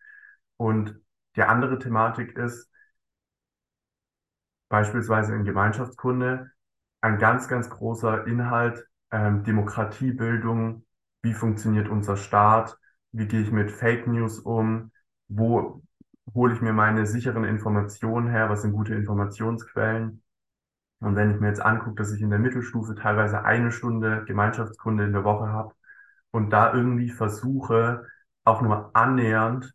Und 0.57 0.95
die 1.37 1.43
andere 1.43 1.79
Thematik 1.79 2.37
ist, 2.37 2.71
beispielsweise 4.69 5.35
in 5.35 5.45
Gemeinschaftskunde, 5.45 6.51
ein 7.01 7.19
ganz, 7.19 7.49
ganz 7.49 7.71
großer 7.71 8.27
Inhalt, 8.27 8.87
ähm, 9.11 9.45
Demokratiebildung, 9.45 10.85
wie 11.23 11.35
funktioniert 11.35 11.89
unser 11.89 12.17
Staat, 12.17 12.79
wie 13.13 13.27
gehe 13.27 13.43
ich 13.43 13.51
mit 13.51 13.71
Fake 13.71 14.07
News 14.07 14.39
um, 14.41 14.93
wo 15.29 15.83
hole 16.35 16.55
ich 16.55 16.61
mir 16.61 16.73
meine 16.73 17.07
sicheren 17.07 17.45
Informationen 17.45 18.29
her, 18.31 18.51
was 18.51 18.63
sind 18.63 18.73
gute 18.73 18.95
Informationsquellen. 18.95 20.23
Und 21.01 21.17
wenn 21.17 21.31
ich 21.31 21.41
mir 21.41 21.49
jetzt 21.49 21.63
angucke, 21.63 21.97
dass 21.97 22.13
ich 22.13 22.23
in 22.23 22.31
der 22.31 22.39
Mittelstufe 22.39 22.95
teilweise 22.95 23.45
eine 23.45 23.73
Stunde 23.73 24.25
Gemeinschaftskunde 24.27 25.05
in 25.05 25.13
der 25.13 25.25
Woche 25.25 25.49
habe 25.49 25.75
und 26.31 26.51
da 26.51 26.73
irgendwie 26.75 27.11
versuche, 27.11 28.07
auch 28.45 28.63
nur 28.63 28.95
annähernd 28.97 29.75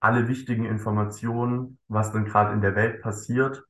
alle 0.00 0.28
wichtigen 0.28 0.64
Informationen, 0.64 1.78
was 1.88 2.12
denn 2.12 2.24
gerade 2.24 2.52
in 2.52 2.60
der 2.60 2.74
Welt 2.74 3.00
passiert, 3.02 3.64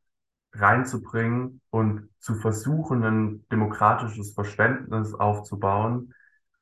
reinzubringen 0.53 1.61
und 1.71 2.09
zu 2.19 2.35
versuchen, 2.37 3.05
ein 3.05 3.47
demokratisches 3.51 4.33
Verständnis 4.35 5.15
aufzubauen 5.15 6.15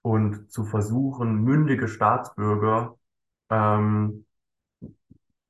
und 0.04 0.52
zu 0.52 0.64
versuchen, 0.66 1.44
mündige 1.44 1.88
Staatsbürger 1.88 2.96
ähm, 3.50 4.26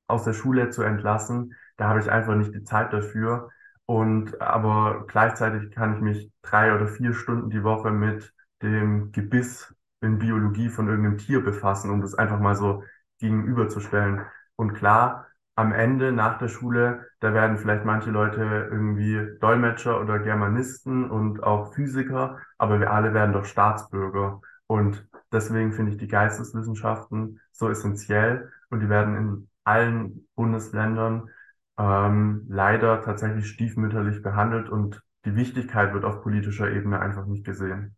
aus 0.07 0.23
der 0.23 0.33
Schule 0.33 0.69
zu 0.69 0.81
entlassen. 0.83 1.55
Da 1.77 1.89
habe 1.89 1.99
ich 1.99 2.09
einfach 2.11 2.35
nicht 2.35 2.53
die 2.53 2.63
Zeit 2.63 2.93
dafür. 2.93 3.49
Und 3.85 4.41
aber 4.41 5.05
gleichzeitig 5.07 5.71
kann 5.71 5.95
ich 5.95 6.01
mich 6.01 6.31
drei 6.41 6.73
oder 6.73 6.87
vier 6.87 7.13
Stunden 7.13 7.49
die 7.49 7.63
Woche 7.63 7.91
mit 7.91 8.33
dem 8.61 9.11
Gebiss 9.11 9.75
in 10.01 10.19
Biologie 10.19 10.69
von 10.69 10.87
irgendeinem 10.87 11.17
Tier 11.17 11.43
befassen, 11.43 11.91
um 11.91 12.01
das 12.01 12.15
einfach 12.15 12.39
mal 12.39 12.55
so 12.55 12.83
gegenüberzustellen. 13.19 14.25
Und 14.55 14.73
klar, 14.73 15.27
am 15.55 15.71
Ende 15.71 16.11
nach 16.11 16.37
der 16.37 16.49
Schule, 16.49 17.07
da 17.19 17.33
werden 17.33 17.57
vielleicht 17.57 17.85
manche 17.85 18.11
Leute 18.11 18.69
irgendwie 18.71 19.37
Dolmetscher 19.39 20.01
oder 20.01 20.19
Germanisten 20.19 21.09
und 21.09 21.43
auch 21.43 21.73
Physiker, 21.73 22.39
aber 22.57 22.79
wir 22.79 22.91
alle 22.91 23.13
werden 23.13 23.33
doch 23.33 23.45
Staatsbürger. 23.45 24.41
Und 24.67 25.07
deswegen 25.31 25.73
finde 25.73 25.91
ich 25.93 25.97
die 25.97 26.07
Geisteswissenschaften 26.07 27.39
so 27.51 27.69
essentiell 27.69 28.51
und 28.69 28.81
die 28.81 28.89
werden 28.89 29.15
in 29.15 29.49
allen 29.63 30.27
Bundesländern 30.35 31.29
ähm, 31.77 32.45
leider 32.49 33.01
tatsächlich 33.01 33.47
stiefmütterlich 33.47 34.21
behandelt 34.21 34.69
und 34.69 35.01
die 35.25 35.35
Wichtigkeit 35.35 35.93
wird 35.93 36.05
auf 36.05 36.21
politischer 36.21 36.69
Ebene 36.69 36.99
einfach 36.99 37.25
nicht 37.25 37.45
gesehen. 37.45 37.95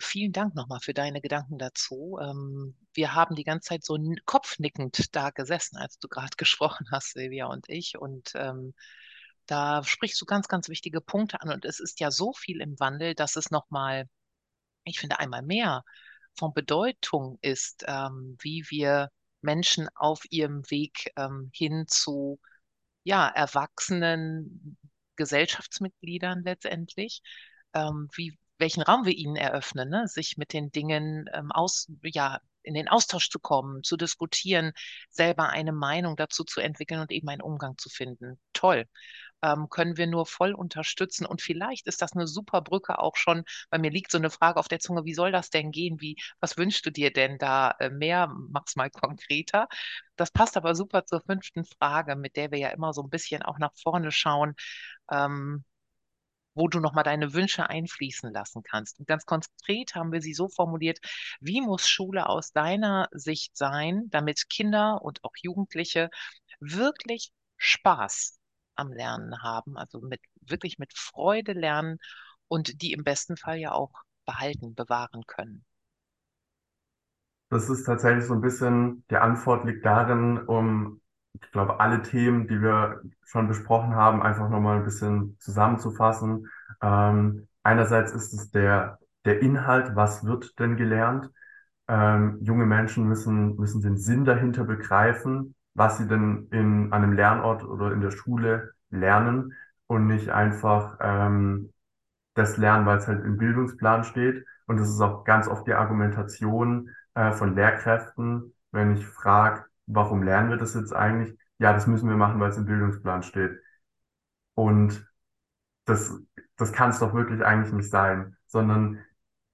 Vielen 0.00 0.32
Dank 0.32 0.54
nochmal 0.54 0.80
für 0.80 0.94
deine 0.94 1.20
Gedanken 1.20 1.58
dazu. 1.58 2.18
Ähm, 2.20 2.76
wir 2.94 3.14
haben 3.14 3.34
die 3.34 3.44
ganze 3.44 3.68
Zeit 3.68 3.84
so 3.84 3.98
kopfnickend 4.24 5.14
da 5.14 5.30
gesessen, 5.30 5.76
als 5.76 5.98
du 5.98 6.08
gerade 6.08 6.30
gesprochen 6.36 6.86
hast, 6.90 7.12
Silvia 7.12 7.46
und 7.46 7.68
ich. 7.68 7.98
Und 7.98 8.32
ähm, 8.34 8.74
da 9.46 9.82
sprichst 9.84 10.20
du 10.20 10.26
ganz, 10.26 10.48
ganz 10.48 10.68
wichtige 10.68 11.00
Punkte 11.00 11.40
an. 11.40 11.50
Und 11.50 11.64
es 11.64 11.80
ist 11.80 12.00
ja 12.00 12.10
so 12.10 12.32
viel 12.32 12.60
im 12.60 12.78
Wandel, 12.80 13.14
dass 13.14 13.36
es 13.36 13.50
nochmal, 13.50 14.08
ich 14.84 14.98
finde, 15.00 15.18
einmal 15.18 15.42
mehr 15.42 15.84
von 16.34 16.52
Bedeutung 16.54 17.38
ist, 17.42 17.84
ähm, 17.86 18.36
wie 18.40 18.64
wir 18.68 19.10
Menschen 19.40 19.88
auf 19.94 20.22
ihrem 20.30 20.68
Weg 20.70 21.12
ähm, 21.16 21.50
hin 21.54 21.86
zu 21.86 22.40
ja, 23.04 23.28
erwachsenen 23.28 24.76
Gesellschaftsmitgliedern 25.16 26.42
letztendlich, 26.42 27.22
ähm, 27.74 28.08
wie, 28.14 28.38
welchen 28.58 28.82
Raum 28.82 29.04
wir 29.04 29.14
ihnen 29.14 29.36
eröffnen, 29.36 29.88
ne? 29.88 30.08
sich 30.08 30.36
mit 30.36 30.52
den 30.52 30.70
Dingen 30.70 31.28
ähm, 31.32 31.52
aus, 31.52 31.90
ja, 32.02 32.40
in 32.62 32.74
den 32.74 32.88
Austausch 32.88 33.30
zu 33.30 33.38
kommen, 33.38 33.84
zu 33.84 33.96
diskutieren, 33.96 34.72
selber 35.08 35.50
eine 35.50 35.72
Meinung 35.72 36.16
dazu 36.16 36.42
zu 36.42 36.60
entwickeln 36.60 37.00
und 37.00 37.12
eben 37.12 37.28
einen 37.28 37.42
Umgang 37.42 37.78
zu 37.78 37.88
finden. 37.88 38.40
Toll 38.52 38.86
ähm, 39.42 39.68
können 39.68 39.96
wir 39.96 40.06
nur 40.06 40.26
voll 40.26 40.52
unterstützen. 40.54 41.26
Und 41.26 41.42
vielleicht 41.42 41.86
ist 41.86 42.02
das 42.02 42.12
eine 42.12 42.26
super 42.26 42.62
Brücke 42.62 42.98
auch 42.98 43.16
schon, 43.16 43.44
weil 43.70 43.80
mir 43.80 43.90
liegt 43.90 44.10
so 44.10 44.18
eine 44.18 44.30
Frage 44.30 44.58
auf 44.58 44.68
der 44.68 44.80
Zunge, 44.80 45.04
wie 45.04 45.14
soll 45.14 45.32
das 45.32 45.50
denn 45.50 45.70
gehen? 45.72 46.00
Wie, 46.00 46.16
was 46.40 46.56
wünschst 46.56 46.84
du 46.86 46.90
dir 46.90 47.12
denn 47.12 47.38
da 47.38 47.72
äh, 47.78 47.90
mehr? 47.90 48.28
Mach's 48.50 48.76
mal 48.76 48.90
konkreter. 48.90 49.68
Das 50.16 50.30
passt 50.30 50.56
aber 50.56 50.74
super 50.74 51.04
zur 51.06 51.22
fünften 51.22 51.64
Frage, 51.64 52.16
mit 52.16 52.36
der 52.36 52.50
wir 52.50 52.58
ja 52.58 52.68
immer 52.70 52.92
so 52.92 53.02
ein 53.02 53.10
bisschen 53.10 53.42
auch 53.42 53.58
nach 53.58 53.72
vorne 53.76 54.10
schauen. 54.12 54.54
Ähm, 55.10 55.64
wo 56.56 56.68
du 56.68 56.80
nochmal 56.80 57.04
deine 57.04 57.34
Wünsche 57.34 57.70
einfließen 57.70 58.32
lassen 58.34 58.64
kannst. 58.64 58.98
Und 59.00 59.08
ganz 59.08 59.26
konkret 59.26 59.94
haben 59.96 60.12
wir 60.12 60.22
sie 60.22 60.34
so 60.34 60.48
formuliert, 60.48 61.00
wie 61.40 61.62
muss 61.62 61.88
Schule 61.88 62.28
aus 62.28 62.52
deiner 62.52 63.08
Sicht 63.12 63.56
sein, 63.56 64.06
damit 64.10 64.50
Kinder 64.50 65.02
und 65.02 65.24
auch 65.24 65.34
Jugendliche 65.42 66.10
wirklich 66.60 67.32
Spaß 67.58 68.38
am 68.76 68.92
Lernen 68.92 69.42
haben, 69.42 69.76
also 69.78 70.00
mit 70.00 70.20
wirklich 70.42 70.78
mit 70.78 70.92
Freude 70.98 71.52
lernen 71.52 71.98
und 72.48 72.82
die 72.82 72.92
im 72.92 73.04
besten 73.04 73.36
Fall 73.36 73.58
ja 73.58 73.72
auch 73.72 73.92
behalten, 74.26 74.74
bewahren 74.74 75.24
können. 75.26 75.64
Das 77.48 77.68
ist 77.70 77.84
tatsächlich 77.84 78.24
so 78.26 78.34
ein 78.34 78.40
bisschen, 78.40 79.04
die 79.10 79.16
Antwort 79.16 79.64
liegt 79.64 79.84
darin, 79.84 80.38
um, 80.38 81.00
ich 81.42 81.52
glaube, 81.52 81.80
alle 81.80 82.02
Themen, 82.02 82.48
die 82.48 82.60
wir 82.60 83.00
schon 83.24 83.48
besprochen 83.48 83.94
haben, 83.94 84.22
einfach 84.22 84.48
nochmal 84.48 84.78
ein 84.78 84.84
bisschen 84.84 85.36
zusammenzufassen. 85.40 86.48
Ähm, 86.82 87.48
einerseits 87.62 88.12
ist 88.12 88.32
es 88.32 88.50
der, 88.50 88.98
der 89.24 89.40
Inhalt, 89.40 89.94
was 89.96 90.24
wird 90.24 90.58
denn 90.58 90.76
gelernt? 90.76 91.30
Ähm, 91.88 92.38
junge 92.42 92.66
Menschen 92.66 93.06
müssen, 93.08 93.56
müssen 93.56 93.80
den 93.82 93.96
Sinn 93.96 94.24
dahinter 94.24 94.64
begreifen 94.64 95.54
was 95.76 95.98
sie 95.98 96.08
denn 96.08 96.48
in 96.52 96.92
einem 96.92 97.12
Lernort 97.12 97.62
oder 97.64 97.92
in 97.92 98.00
der 98.00 98.10
Schule 98.10 98.72
lernen 98.90 99.52
und 99.86 100.06
nicht 100.06 100.30
einfach 100.30 100.96
ähm, 101.00 101.72
das 102.34 102.56
lernen, 102.56 102.86
weil 102.86 102.98
es 102.98 103.06
halt 103.06 103.24
im 103.24 103.36
Bildungsplan 103.38 104.04
steht. 104.04 104.46
Und 104.66 104.80
das 104.80 104.88
ist 104.88 105.00
auch 105.02 105.24
ganz 105.24 105.48
oft 105.48 105.66
die 105.66 105.74
Argumentation 105.74 106.90
äh, 107.14 107.32
von 107.32 107.54
Lehrkräften, 107.54 108.54
wenn 108.72 108.96
ich 108.96 109.06
frage, 109.06 109.65
warum 109.86 110.22
lernen 110.22 110.50
wir 110.50 110.56
das 110.56 110.74
jetzt 110.74 110.92
eigentlich? 110.94 111.38
Ja, 111.58 111.72
das 111.72 111.86
müssen 111.86 112.08
wir 112.08 112.16
machen, 112.16 112.40
weil 112.40 112.50
es 112.50 112.56
im 112.56 112.66
Bildungsplan 112.66 113.22
steht. 113.22 113.60
Und 114.54 115.06
das, 115.84 116.12
das 116.56 116.72
kann 116.72 116.90
es 116.90 116.98
doch 117.00 117.14
wirklich 117.14 117.44
eigentlich 117.44 117.72
nicht 117.72 117.90
sein, 117.90 118.36
sondern 118.46 119.04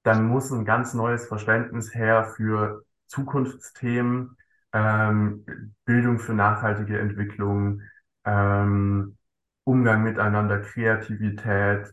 dann 0.02 0.26
muss 0.28 0.50
ein 0.52 0.64
ganz 0.64 0.94
neues 0.94 1.26
Verständnis 1.26 1.94
her 1.94 2.24
für 2.36 2.84
Zukunftsthemen, 3.08 4.36
ähm, 4.72 5.74
Bildung 5.84 6.18
für 6.18 6.34
nachhaltige 6.34 6.98
Entwicklung, 6.98 7.82
ähm, 8.24 9.16
Umgang 9.64 10.02
miteinander, 10.02 10.60
Kreativität, 10.60 11.92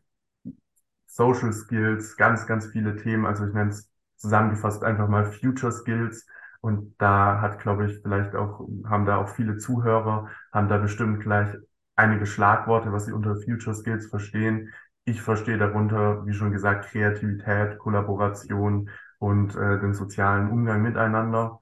Social 1.08 1.52
Skills, 1.54 2.16
ganz, 2.18 2.46
ganz 2.48 2.68
viele 2.68 2.96
Themen. 2.96 3.26
Also 3.26 3.46
ich 3.48 3.54
nenne 3.54 3.72
es 3.72 3.90
zusammengefasst 4.18 4.84
einfach 4.84 5.08
mal 5.08 5.26
Future 5.32 5.72
Skills. 5.72 6.26
Und 6.62 6.96
da 7.00 7.42
hat, 7.42 7.60
glaube 7.60 7.86
ich, 7.86 8.02
vielleicht 8.02 8.36
auch, 8.36 8.68
haben 8.86 9.06
da 9.06 9.18
auch 9.18 9.30
viele 9.30 9.58
Zuhörer, 9.58 10.30
haben 10.52 10.68
da 10.68 10.78
bestimmt 10.78 11.22
gleich 11.22 11.50
einige 11.96 12.26
Schlagworte, 12.26 12.92
was 12.92 13.06
sie 13.06 13.14
unter 13.14 13.36
Future 13.38 13.76
Skills 13.76 14.08
verstehen. 14.08 14.74
Ich 15.06 15.22
verstehe 15.22 15.58
darunter, 15.58 16.26
wie 16.26 16.34
schon 16.34 16.52
gesagt, 16.52 16.86
Kreativität, 16.88 17.78
Kollaboration 17.80 18.90
und 19.20 19.56
äh, 19.56 19.80
den 19.80 19.94
sozialen 19.94 20.50
Umgang 20.50 20.82
miteinander 20.82 21.62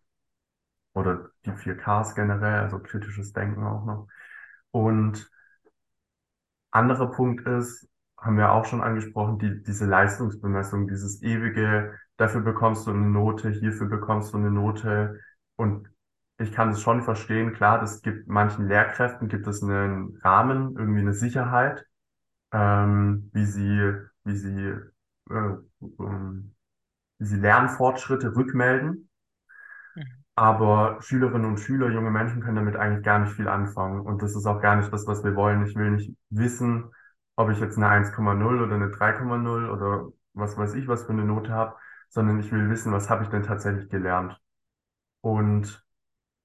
oder 0.93 1.29
die 1.45 1.53
vier 1.53 1.77
Ks 1.77 2.15
generell, 2.15 2.61
also 2.63 2.79
kritisches 2.79 3.33
Denken 3.33 3.63
auch 3.63 3.85
noch. 3.85 4.07
Und 4.71 5.29
anderer 6.71 7.11
Punkt 7.11 7.47
ist, 7.47 7.87
haben 8.17 8.37
wir 8.37 8.51
auch 8.51 8.65
schon 8.65 8.81
angesprochen, 8.81 9.37
die, 9.39 9.63
diese 9.63 9.85
Leistungsbemessung, 9.85 10.87
dieses 10.87 11.21
ewige, 11.21 11.97
dafür 12.17 12.41
bekommst 12.41 12.87
du 12.87 12.91
eine 12.91 13.07
Note, 13.07 13.49
hierfür 13.49 13.87
bekommst 13.87 14.33
du 14.33 14.37
eine 14.37 14.51
Note. 14.51 15.19
Und 15.55 15.89
ich 16.39 16.51
kann 16.51 16.69
es 16.69 16.81
schon 16.81 17.01
verstehen, 17.03 17.53
klar, 17.53 17.79
das 17.79 18.01
gibt 18.01 18.27
manchen 18.27 18.67
Lehrkräften 18.67 19.27
gibt 19.27 19.47
es 19.47 19.63
einen 19.63 20.17
Rahmen, 20.23 20.75
irgendwie 20.77 21.01
eine 21.01 21.13
Sicherheit, 21.13 21.85
ähm, 22.51 23.29
wie 23.33 23.45
sie, 23.45 23.93
wie 24.23 24.35
sie, 24.35 24.73
äh, 25.29 25.55
ähm, 25.99 26.55
wie 27.19 27.25
sie 27.25 27.37
Lernfortschritte 27.37 28.35
rückmelden. 28.35 29.09
Aber 30.35 31.01
Schülerinnen 31.01 31.49
und 31.49 31.59
Schüler, 31.59 31.89
junge 31.89 32.11
Menschen 32.11 32.41
können 32.41 32.57
damit 32.57 32.75
eigentlich 32.75 33.03
gar 33.03 33.17
nicht 33.19 33.33
viel 33.33 33.47
anfangen. 33.47 34.01
Und 34.01 34.21
das 34.21 34.35
ist 34.35 34.45
auch 34.45 34.61
gar 34.61 34.75
nicht 34.75 34.93
das, 34.93 35.07
was 35.07 35.23
wir 35.23 35.35
wollen. 35.35 35.65
Ich 35.65 35.75
will 35.75 35.89
nicht 35.91 36.15
wissen, 36.29 36.91
ob 37.35 37.49
ich 37.49 37.59
jetzt 37.59 37.77
eine 37.77 37.87
1,0 37.87 38.63
oder 38.63 38.75
eine 38.75 38.91
3,0 38.91 39.69
oder 39.71 40.09
was 40.33 40.55
weiß 40.55 40.75
ich, 40.75 40.87
was 40.87 41.03
für 41.03 41.13
eine 41.13 41.23
Note 41.25 41.51
habe, 41.51 41.75
sondern 42.09 42.39
ich 42.39 42.51
will 42.51 42.69
wissen, 42.69 42.91
was 42.91 43.09
habe 43.09 43.23
ich 43.23 43.29
denn 43.29 43.43
tatsächlich 43.43 43.89
gelernt. 43.89 44.39
Und 45.21 45.85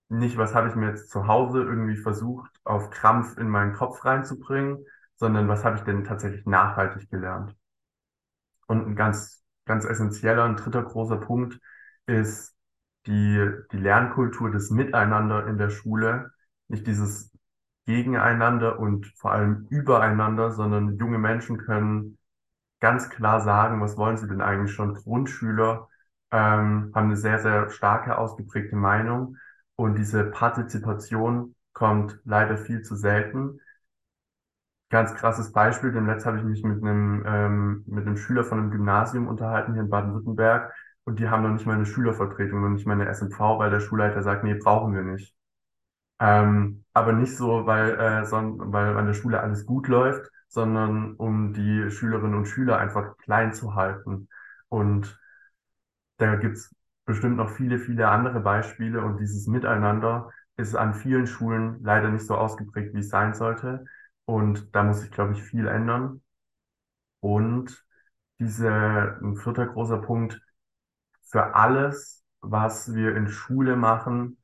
nicht, 0.08 0.36
was 0.36 0.54
habe 0.54 0.68
ich 0.68 0.74
mir 0.74 0.90
jetzt 0.90 1.10
zu 1.10 1.26
Hause 1.26 1.62
irgendwie 1.62 1.96
versucht, 1.96 2.50
auf 2.64 2.90
Krampf 2.90 3.38
in 3.38 3.48
meinen 3.48 3.72
Kopf 3.74 4.04
reinzubringen, 4.04 4.84
sondern 5.16 5.48
was 5.48 5.64
habe 5.64 5.76
ich 5.76 5.82
denn 5.84 6.04
tatsächlich 6.04 6.46
nachhaltig 6.46 7.10
gelernt. 7.10 7.56
Und 8.66 8.86
ein 8.86 8.96
ganz, 8.96 9.44
ganz 9.64 9.84
essentieller, 9.84 10.44
ein 10.44 10.56
dritter 10.56 10.82
großer 10.82 11.16
Punkt 11.16 11.58
ist 12.06 12.56
die, 13.06 13.50
die 13.72 13.78
Lernkultur 13.78 14.50
des 14.50 14.70
Miteinander 14.70 15.46
in 15.46 15.58
der 15.58 15.70
Schule. 15.70 16.32
Nicht 16.68 16.86
dieses 16.86 17.30
Gegeneinander 17.86 18.78
und 18.78 19.06
vor 19.16 19.32
allem 19.32 19.66
übereinander, 19.70 20.52
sondern 20.52 20.96
junge 20.98 21.18
Menschen 21.18 21.58
können 21.58 22.18
ganz 22.82 23.08
klar 23.10 23.40
sagen, 23.40 23.80
was 23.80 23.96
wollen 23.96 24.16
sie 24.18 24.26
denn 24.28 24.42
eigentlich 24.42 24.74
schon. 24.74 24.94
Grundschüler 24.94 25.88
ähm, 26.32 26.92
haben 26.94 27.06
eine 27.06 27.16
sehr, 27.16 27.38
sehr 27.38 27.70
starke, 27.70 28.18
ausgeprägte 28.18 28.74
Meinung 28.76 29.36
und 29.76 29.96
diese 29.96 30.24
Partizipation 30.24 31.54
kommt 31.72 32.18
leider 32.24 32.56
viel 32.58 32.82
zu 32.82 32.96
selten. 32.96 33.60
Ganz 34.90 35.14
krasses 35.14 35.52
Beispiel, 35.52 35.92
denn 35.92 36.06
letzt 36.06 36.26
habe 36.26 36.38
ich 36.38 36.44
mich 36.44 36.64
mit 36.64 36.82
einem, 36.82 37.22
ähm, 37.24 37.84
mit 37.86 38.04
einem 38.04 38.16
Schüler 38.16 38.44
von 38.44 38.58
einem 38.58 38.70
Gymnasium 38.72 39.28
unterhalten 39.28 39.74
hier 39.74 39.82
in 39.82 39.88
Baden-Württemberg 39.88 40.74
und 41.04 41.20
die 41.20 41.28
haben 41.28 41.44
noch 41.44 41.50
nicht 41.50 41.64
mal 41.66 41.76
eine 41.76 41.86
Schülervertretung, 41.86 42.60
noch 42.60 42.68
nicht 42.68 42.86
mal 42.86 42.94
eine 42.94 43.08
SMV, 43.08 43.38
weil 43.58 43.70
der 43.70 43.80
Schulleiter 43.80 44.22
sagt, 44.22 44.42
nee, 44.42 44.54
brauchen 44.54 44.92
wir 44.92 45.02
nicht. 45.02 45.36
Ähm, 46.20 46.84
aber 46.94 47.12
nicht 47.12 47.36
so, 47.36 47.66
weil, 47.66 47.98
äh, 47.98 48.24
son 48.26 48.72
weil 48.72 48.96
an 48.96 49.06
der 49.06 49.14
Schule 49.14 49.40
alles 49.40 49.66
gut 49.66 49.88
läuft, 49.88 50.30
sondern 50.52 51.14
um 51.14 51.54
die 51.54 51.90
Schülerinnen 51.90 52.36
und 52.36 52.46
Schüler 52.46 52.76
einfach 52.78 53.16
klein 53.16 53.54
zu 53.54 53.74
halten. 53.74 54.28
Und 54.68 55.18
da 56.18 56.36
gibt's 56.36 56.74
bestimmt 57.06 57.36
noch 57.38 57.50
viele, 57.50 57.78
viele 57.78 58.08
andere 58.08 58.40
Beispiele 58.40 59.02
und 59.02 59.18
dieses 59.18 59.46
Miteinander 59.46 60.30
ist 60.56 60.74
an 60.74 60.92
vielen 60.94 61.26
Schulen 61.26 61.82
leider 61.82 62.10
nicht 62.10 62.26
so 62.26 62.36
ausgeprägt, 62.36 62.94
wie 62.94 62.98
es 63.00 63.08
sein 63.08 63.32
sollte. 63.34 63.86
Und 64.26 64.74
da 64.74 64.82
muss 64.84 65.00
sich, 65.00 65.10
glaube 65.10 65.32
ich, 65.32 65.42
viel 65.42 65.66
ändern. 65.66 66.22
Und 67.20 67.84
diese, 68.38 69.18
ein 69.22 69.36
vierter 69.36 69.66
großer 69.66 69.98
Punkt, 70.02 70.40
für 71.30 71.54
alles, 71.54 72.22
was 72.42 72.94
wir 72.94 73.16
in 73.16 73.28
Schule 73.28 73.76
machen, 73.76 74.36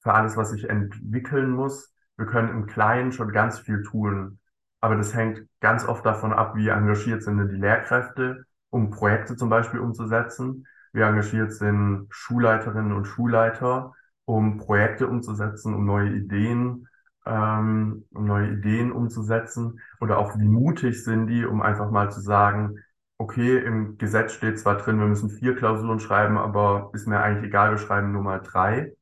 für 0.00 0.14
alles, 0.14 0.36
was 0.36 0.50
sich 0.50 0.68
entwickeln 0.70 1.50
muss, 1.50 1.92
wir 2.16 2.26
können 2.26 2.48
im 2.50 2.66
Kleinen 2.66 3.12
schon 3.12 3.32
ganz 3.32 3.58
viel 3.58 3.82
tun. 3.82 4.38
Aber 4.84 4.96
das 4.96 5.14
hängt 5.14 5.46
ganz 5.60 5.88
oft 5.88 6.04
davon 6.04 6.34
ab, 6.34 6.56
wie 6.56 6.68
engagiert 6.68 7.22
sind 7.22 7.38
denn 7.38 7.48
die 7.48 7.56
Lehrkräfte, 7.56 8.44
um 8.68 8.90
Projekte 8.90 9.34
zum 9.34 9.48
Beispiel 9.48 9.80
umzusetzen. 9.80 10.66
Wie 10.92 11.00
engagiert 11.00 11.54
sind 11.54 12.06
Schulleiterinnen 12.10 12.92
und 12.92 13.06
Schulleiter, 13.06 13.94
um 14.26 14.58
Projekte 14.58 15.06
umzusetzen, 15.08 15.72
um 15.74 15.86
neue 15.86 16.10
Ideen, 16.10 16.86
ähm, 17.24 18.04
um 18.12 18.26
neue 18.26 18.50
Ideen 18.50 18.92
umzusetzen. 18.92 19.80
Oder 20.00 20.18
auch 20.18 20.36
wie 20.36 20.44
mutig 20.44 21.02
sind 21.02 21.28
die, 21.28 21.46
um 21.46 21.62
einfach 21.62 21.90
mal 21.90 22.12
zu 22.12 22.20
sagen, 22.20 22.78
okay, 23.16 23.56
im 23.56 23.96
Gesetz 23.96 24.34
steht 24.34 24.58
zwar 24.58 24.76
drin, 24.76 24.98
wir 24.98 25.06
müssen 25.06 25.30
vier 25.30 25.56
Klausuren 25.56 25.98
schreiben, 25.98 26.36
aber 26.36 26.90
ist 26.92 27.08
mir 27.08 27.20
eigentlich 27.22 27.46
egal, 27.46 27.70
wir 27.70 27.78
schreiben 27.78 28.12
nur 28.12 28.22
mal 28.22 28.42
drei. 28.42 28.92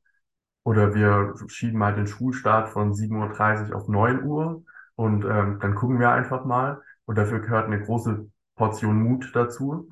Oder 0.63 0.95
wir 0.95 1.33
schieben 1.47 1.77
mal 1.77 1.93
den 1.93 2.07
Schulstart 2.07 2.69
von 2.69 2.93
7.30 2.93 3.71
Uhr 3.71 3.75
auf 3.75 3.89
9 3.89 4.23
Uhr 4.23 4.63
und 4.95 5.25
ähm, 5.25 5.59
dann 5.59 5.75
gucken 5.75 5.99
wir 5.99 6.11
einfach 6.11 6.45
mal. 6.45 6.81
Und 7.05 7.17
dafür 7.17 7.39
gehört 7.39 7.65
eine 7.67 7.81
große 7.81 8.29
Portion 8.55 9.01
Mut 9.03 9.31
dazu. 9.35 9.89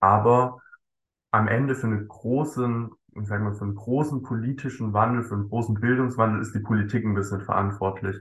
Aber 0.00 0.60
am 1.30 1.48
Ende 1.48 1.74
für 1.74 1.86
einen 1.86 2.08
großen, 2.08 2.90
sagen 3.24 3.44
wir, 3.44 3.54
für 3.54 3.64
einen 3.64 3.74
großen 3.76 4.22
politischen 4.22 4.92
Wandel, 4.92 5.24
für 5.24 5.34
einen 5.34 5.48
großen 5.48 5.74
Bildungswandel 5.80 6.40
ist 6.42 6.54
die 6.54 6.60
Politik 6.60 7.04
ein 7.04 7.14
bisschen 7.14 7.42
verantwortlich. 7.42 8.16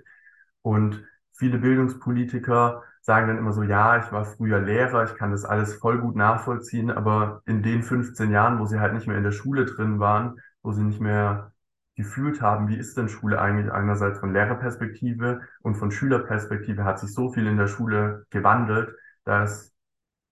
Und 0.62 1.04
viele 1.34 1.58
Bildungspolitiker 1.60 2.84
sagen 3.02 3.28
dann 3.28 3.38
immer 3.38 3.54
so, 3.54 3.64
ja, 3.64 3.98
ich 4.04 4.12
war 4.12 4.26
früher 4.26 4.60
Lehrer, 4.60 5.06
ich 5.06 5.16
kann 5.16 5.32
das 5.32 5.46
alles 5.46 5.76
voll 5.76 6.00
gut 6.00 6.16
nachvollziehen, 6.16 6.92
aber 6.92 7.42
in 7.46 7.64
den 7.64 7.84
15 7.84 8.32
Jahren, 8.32 8.60
wo 8.60 8.66
sie 8.66 8.80
halt 8.80 8.94
nicht 8.94 9.08
mehr 9.08 9.18
in 9.18 9.24
der 9.24 9.32
Schule 9.32 9.66
drin 9.66 10.00
waren, 10.00 10.40
wo 10.62 10.72
sie 10.74 10.84
nicht 10.84 11.00
mehr 11.00 11.54
gefühlt 12.00 12.42
haben, 12.42 12.70
wie 12.70 12.78
ist 12.78 12.96
denn 12.98 13.10
Schule 13.10 13.42
eigentlich 13.42 13.74
einerseits 13.74 14.20
von 14.20 14.32
Lehrerperspektive 14.32 15.42
und 15.64 15.76
von 15.76 15.92
Schülerperspektive 15.92 16.86
hat 16.86 16.98
sich 16.98 17.14
so 17.14 17.34
viel 17.34 17.46
in 17.46 17.58
der 17.58 17.68
Schule 17.68 18.26
gewandelt, 18.30 18.96
dass 19.26 19.74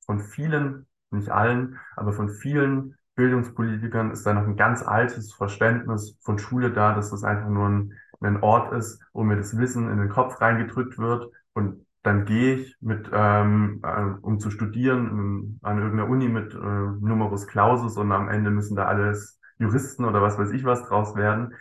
von 0.05 0.21
vielen, 0.21 0.87
nicht 1.11 1.29
allen, 1.29 1.77
aber 1.97 2.13
von 2.13 2.29
vielen 2.29 2.95
Bildungspolitikern 3.15 4.11
ist 4.11 4.25
da 4.25 4.33
noch 4.33 4.47
ein 4.47 4.55
ganz 4.55 4.81
altes 4.81 5.33
Verständnis 5.33 6.17
von 6.21 6.39
Schule 6.39 6.71
da, 6.71 6.95
dass 6.95 7.09
das 7.09 7.25
einfach 7.25 7.49
nur 7.49 7.67
ein, 7.67 7.93
ein 8.21 8.41
Ort 8.41 8.71
ist, 8.71 9.03
wo 9.11 9.25
mir 9.25 9.35
das 9.35 9.57
Wissen 9.57 9.91
in 9.91 9.97
den 9.97 10.09
Kopf 10.09 10.39
reingedrückt 10.39 10.97
wird. 10.97 11.29
Und 11.53 11.85
dann 12.01 12.23
gehe 12.23 12.55
ich 12.55 12.77
mit, 12.79 13.09
ähm, 13.11 13.81
äh, 13.83 14.03
um 14.21 14.39
zu 14.39 14.51
studieren 14.51 15.59
an 15.63 15.79
irgendeiner 15.79 16.09
Uni 16.09 16.29
mit 16.29 16.53
äh, 16.53 16.57
Numerus 16.57 17.45
Clausus 17.45 17.97
und 17.97 18.13
am 18.13 18.29
Ende 18.29 18.51
müssen 18.51 18.77
da 18.77 18.85
alles 18.85 19.37
Juristen 19.59 20.05
oder 20.05 20.21
was 20.21 20.37
weiß 20.37 20.51
ich 20.51 20.63
was 20.63 20.83
draus 20.83 21.15
werden. 21.15 21.55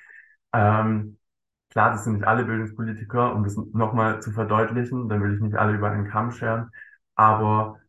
Ähm, 0.53 1.19
klar, 1.71 1.93
das 1.93 2.05
sind 2.05 2.15
nicht 2.15 2.27
alle 2.27 2.45
Bildungspolitiker, 2.45 3.35
um 3.35 3.45
das 3.45 3.57
nochmal 3.57 4.23
zu 4.23 4.33
verdeutlichen, 4.33 5.09
dann 5.09 5.23
will 5.23 5.35
ich 5.35 5.41
nicht 5.41 5.57
alle 5.57 5.75
über 5.75 5.91
einen 5.91 6.09
Kamm 6.09 6.33
scheren, 6.33 6.71
aber 7.15 7.81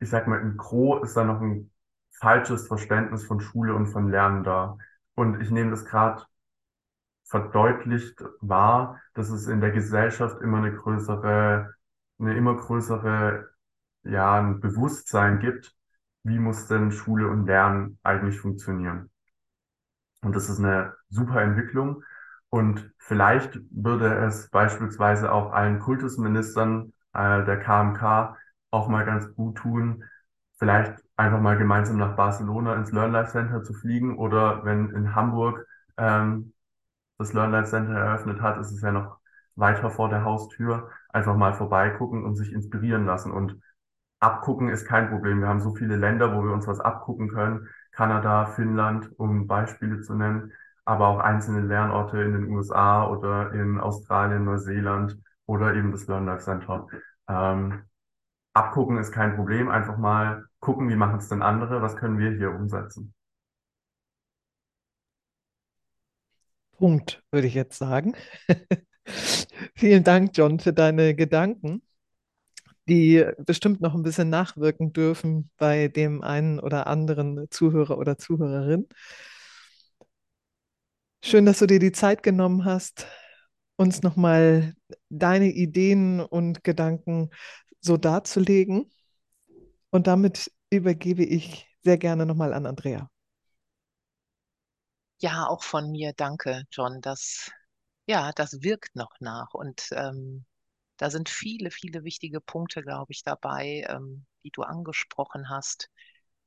ich 0.00 0.10
sag 0.10 0.26
mal, 0.26 0.40
im 0.40 0.56
Gro 0.56 0.98
ist 1.02 1.16
da 1.16 1.24
noch 1.24 1.40
ein 1.40 1.70
falsches 2.10 2.66
Verständnis 2.66 3.24
von 3.24 3.40
Schule 3.40 3.74
und 3.74 3.86
von 3.86 4.10
Lernen 4.10 4.44
da. 4.44 4.76
Und 5.14 5.40
ich 5.40 5.50
nehme 5.50 5.70
das 5.70 5.84
gerade 5.84 6.24
verdeutlicht 7.24 8.22
wahr, 8.40 9.00
dass 9.14 9.30
es 9.30 9.46
in 9.46 9.60
der 9.60 9.70
Gesellschaft 9.70 10.40
immer 10.42 10.58
eine 10.58 10.74
größere, 10.74 11.74
eine 12.18 12.36
immer 12.36 12.56
größere, 12.56 13.48
ja, 14.04 14.38
ein 14.40 14.60
Bewusstsein 14.60 15.40
gibt, 15.40 15.74
wie 16.24 16.38
muss 16.38 16.66
denn 16.66 16.92
Schule 16.92 17.28
und 17.28 17.46
Lernen 17.46 17.98
eigentlich 18.02 18.40
funktionieren. 18.40 19.10
Und 20.22 20.36
das 20.36 20.48
ist 20.48 20.58
eine 20.58 20.94
super 21.10 21.42
Entwicklung. 21.42 22.04
Und 22.48 22.92
vielleicht 22.98 23.58
würde 23.70 24.14
es 24.26 24.50
beispielsweise 24.50 25.32
auch 25.32 25.52
allen 25.52 25.80
Kultusministern 25.80 26.92
äh, 27.14 27.44
der 27.44 27.58
KMK 27.58 28.36
auch 28.70 28.88
mal 28.88 29.04
ganz 29.04 29.34
gut 29.34 29.56
tun, 29.58 30.04
vielleicht 30.58 31.02
einfach 31.16 31.40
mal 31.40 31.58
gemeinsam 31.58 31.98
nach 31.98 32.16
Barcelona 32.16 32.74
ins 32.76 32.92
Learn 32.92 33.12
Life 33.12 33.32
Center 33.32 33.62
zu 33.64 33.74
fliegen 33.74 34.16
oder 34.18 34.64
wenn 34.64 34.90
in 34.90 35.14
Hamburg 35.14 35.66
ähm, 35.96 36.52
das 37.18 37.32
Learn 37.32 37.52
Life 37.52 37.70
Center 37.70 37.94
eröffnet 37.94 38.40
hat, 38.40 38.58
ist 38.58 38.72
es 38.72 38.82
ja 38.82 38.92
noch 38.92 39.18
weiter 39.54 39.90
vor 39.90 40.08
der 40.08 40.24
Haustür, 40.24 40.90
einfach 41.10 41.36
mal 41.36 41.54
vorbeigucken 41.54 42.24
und 42.24 42.36
sich 42.36 42.52
inspirieren 42.52 43.06
lassen. 43.06 43.32
Und 43.32 43.60
abgucken 44.22 44.68
ist 44.68 44.86
kein 44.86 45.10
Problem. 45.10 45.40
Wir 45.40 45.48
haben 45.48 45.60
so 45.60 45.74
viele 45.74 45.96
Länder, 45.96 46.34
wo 46.34 46.44
wir 46.44 46.52
uns 46.52 46.66
was 46.66 46.80
abgucken 46.80 47.28
können. 47.28 47.68
Kanada, 47.90 48.46
Finnland, 48.46 49.10
um 49.18 49.46
Beispiele 49.46 50.00
zu 50.00 50.14
nennen, 50.14 50.52
aber 50.84 51.08
auch 51.08 51.18
einzelne 51.18 51.60
Lernorte 51.60 52.22
in 52.22 52.32
den 52.32 52.48
USA 52.50 53.06
oder 53.08 53.52
in 53.52 53.78
Australien, 53.80 54.44
Neuseeland 54.44 55.18
oder 55.46 55.74
eben 55.74 55.90
das 55.92 56.06
Learn 56.06 56.26
Life 56.26 56.44
Center. 56.44 56.86
Ähm, 57.28 57.82
abgucken 58.54 58.96
ist 58.98 59.12
kein 59.12 59.34
Problem. 59.36 59.68
Einfach 59.68 59.98
mal 59.98 60.46
gucken, 60.60 60.88
wie 60.88 60.96
machen 60.96 61.18
es 61.18 61.28
denn 61.28 61.42
andere? 61.42 61.82
Was 61.82 61.96
können 61.96 62.18
wir 62.18 62.30
hier 62.32 62.50
umsetzen? 62.50 63.14
Punkt, 66.78 67.22
würde 67.30 67.46
ich 67.46 67.54
jetzt 67.54 67.78
sagen. 67.78 68.14
Vielen 69.74 70.04
Dank, 70.04 70.30
John, 70.34 70.60
für 70.60 70.72
deine 70.72 71.14
Gedanken 71.14 71.82
die 72.88 73.24
bestimmt 73.38 73.80
noch 73.80 73.94
ein 73.94 74.02
bisschen 74.02 74.30
nachwirken 74.30 74.92
dürfen 74.92 75.50
bei 75.56 75.88
dem 75.88 76.22
einen 76.22 76.58
oder 76.60 76.86
anderen 76.86 77.48
Zuhörer 77.50 77.98
oder 77.98 78.18
Zuhörerin. 78.18 78.88
Schön, 81.24 81.46
dass 81.46 81.60
du 81.60 81.66
dir 81.66 81.78
die 81.78 81.92
Zeit 81.92 82.22
genommen 82.22 82.64
hast, 82.64 83.06
uns 83.76 84.02
nochmal 84.02 84.74
deine 85.08 85.48
Ideen 85.52 86.20
und 86.20 86.64
Gedanken 86.64 87.30
so 87.80 87.96
darzulegen. 87.96 88.90
Und 89.90 90.06
damit 90.06 90.50
übergebe 90.70 91.24
ich 91.24 91.66
sehr 91.82 91.98
gerne 91.98 92.26
nochmal 92.26 92.52
an 92.54 92.66
Andrea. 92.66 93.10
Ja, 95.20 95.46
auch 95.46 95.62
von 95.62 95.90
mir 95.90 96.12
danke, 96.14 96.64
John. 96.70 97.00
Das, 97.00 97.50
ja, 98.06 98.32
das 98.32 98.62
wirkt 98.62 98.94
noch 98.96 99.12
nach. 99.20 99.54
Und 99.54 99.88
ähm, 99.92 100.44
da 101.02 101.10
sind 101.10 101.28
viele, 101.28 101.72
viele 101.72 102.04
wichtige 102.04 102.40
Punkte, 102.40 102.80
glaube 102.80 103.10
ich, 103.10 103.24
dabei, 103.24 103.84
ähm, 103.88 104.24
die 104.44 104.52
du 104.52 104.62
angesprochen 104.62 105.48
hast, 105.48 105.90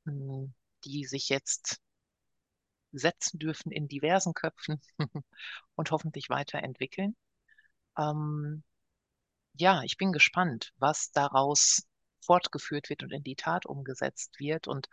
mh, 0.04 0.12
hm, 0.14 0.54
die 0.86 1.04
sich 1.04 1.28
jetzt 1.28 1.78
setzen 2.92 3.38
dürfen 3.38 3.70
in 3.70 3.86
diversen 3.86 4.32
Köpfen 4.32 4.80
und 5.74 5.90
hoffentlich 5.90 6.30
weiterentwickeln. 6.30 7.14
Ähm, 7.98 8.64
ja, 9.52 9.82
ich 9.82 9.98
bin 9.98 10.12
gespannt, 10.12 10.72
was 10.78 11.12
daraus 11.12 11.86
fortgeführt 12.22 12.88
wird 12.88 13.02
und 13.02 13.12
in 13.12 13.24
die 13.24 13.36
Tat 13.36 13.66
umgesetzt 13.66 14.40
wird 14.40 14.68
und 14.68 14.88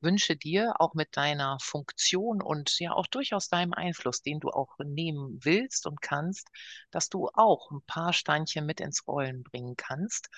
wünsche 0.00 0.36
dir 0.36 0.74
auch 0.80 0.94
mit 0.94 1.16
deiner 1.16 1.58
Funktion 1.60 2.42
und 2.42 2.78
ja 2.78 2.92
auch 2.92 3.06
durchaus 3.06 3.48
deinem 3.48 3.72
Einfluss, 3.72 4.22
den 4.22 4.40
du 4.40 4.50
auch 4.50 4.76
nehmen 4.84 5.38
willst 5.42 5.86
und 5.86 6.00
kannst, 6.02 6.48
dass 6.90 7.08
du 7.08 7.28
auch 7.34 7.70
ein 7.70 7.82
paar 7.86 8.12
Steinchen 8.12 8.66
mit 8.66 8.80
ins 8.80 9.06
Rollen 9.06 9.42
bringen 9.42 9.76
kannst 9.76 10.28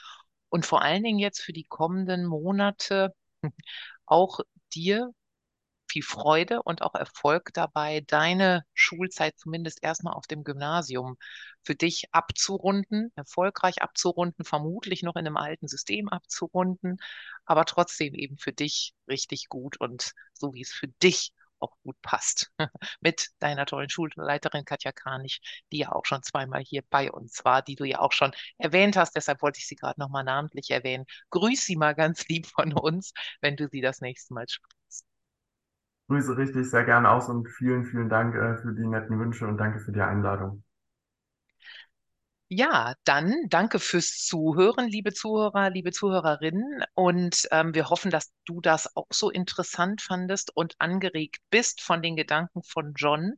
und 0.49 0.66
vor 0.66 0.83
allen 0.83 1.03
Dingen 1.03 1.19
jetzt 1.19 1.40
für 1.40 1.53
die 1.53 1.64
kommenden 1.64 2.27
Monate 2.27 3.14
auch 4.07 4.40
dir 4.75 5.12
viel 5.88 6.03
Freude 6.03 6.62
und 6.62 6.83
auch 6.83 6.94
Erfolg 6.94 7.53
dabei, 7.55 8.03
deine 8.07 8.64
Schulzeit 8.75 9.38
zumindest 9.38 9.83
erstmal 9.83 10.14
auf 10.14 10.27
dem 10.27 10.44
Gymnasium 10.44 11.16
für 11.62 11.75
dich 11.75 12.07
abzurunden, 12.12 13.12
erfolgreich 13.16 13.83
abzurunden, 13.83 14.44
vermutlich 14.44 15.03
noch 15.03 15.16
in 15.16 15.27
einem 15.27 15.37
alten 15.37 15.68
System 15.68 16.09
abzurunden, 16.09 16.99
aber 17.44 17.64
trotzdem 17.64 18.14
eben 18.14 18.38
für 18.38 18.53
dich 18.53 18.94
richtig 19.09 19.49
gut 19.49 19.81
und 19.81 20.12
so 20.33 20.55
wie 20.55 20.62
es 20.62 20.72
für 20.72 20.88
dich 20.88 21.33
auch 21.59 21.77
gut 21.83 22.01
passt. 22.03 22.51
Mit 23.01 23.29
deiner 23.38 23.66
tollen 23.66 23.88
Schulleiterin 23.88 24.64
Katja 24.64 24.92
Kranich, 24.92 25.40
die 25.72 25.79
ja 25.79 25.92
auch 25.92 26.05
schon 26.05 26.22
zweimal 26.22 26.62
hier 26.62 26.83
bei 26.90 27.11
uns 27.11 27.44
war, 27.44 27.62
die 27.62 27.77
du 27.77 27.85
ja 27.85 28.01
auch 28.01 28.12
schon 28.12 28.33
erwähnt 28.59 28.96
hast. 28.96 29.16
Deshalb 29.16 29.42
wollte 29.42 29.59
ich 29.59 29.66
sie 29.66 29.77
gerade 29.77 30.01
nochmal 30.01 30.25
namentlich 30.25 30.70
erwähnen. 30.70 31.07
Grüß 31.31 31.64
sie 31.64 31.77
mal 31.77 31.94
ganz 31.94 32.27
lieb 32.29 32.46
von 32.46 32.72
uns, 32.72 33.12
wenn 33.40 33.57
du 33.57 33.68
sie 33.68 33.81
das 33.81 34.01
nächste 34.01 34.35
Mal. 34.35 34.46
Grüße 36.09 36.37
richtig 36.37 36.69
sehr 36.69 36.83
gerne 36.85 37.09
aus 37.11 37.29
und 37.29 37.49
vielen, 37.49 37.85
vielen 37.85 38.09
Dank 38.09 38.35
äh, 38.35 38.57
für 38.57 38.75
die 38.75 38.87
netten 38.88 39.21
Wünsche 39.21 39.47
und 39.47 39.57
danke 39.59 39.79
für 39.79 39.92
die 39.92 40.01
Einladung. 40.01 40.64
Ja, 42.48 42.94
dann 43.04 43.35
danke 43.48 43.80
fürs 43.80 44.24
Zuhören, 44.24 44.87
liebe 44.88 45.12
Zuhörer, 45.12 45.68
liebe 45.70 45.90
Zuhörerinnen. 45.90 46.85
Und 46.94 47.48
ähm, 47.50 47.74
wir 47.74 47.90
hoffen, 47.90 48.11
dass 48.12 48.32
du 48.44 48.61
das 48.61 48.94
auch 48.96 49.09
so 49.11 49.30
interessant 49.30 50.00
fandest 50.00 50.52
und 50.56 50.76
angeregt 50.78 51.38
bist 51.50 51.80
von 51.80 52.02
den 52.02 52.14
Gedanken 52.14 52.62
von 52.62 52.94
John. 52.96 53.35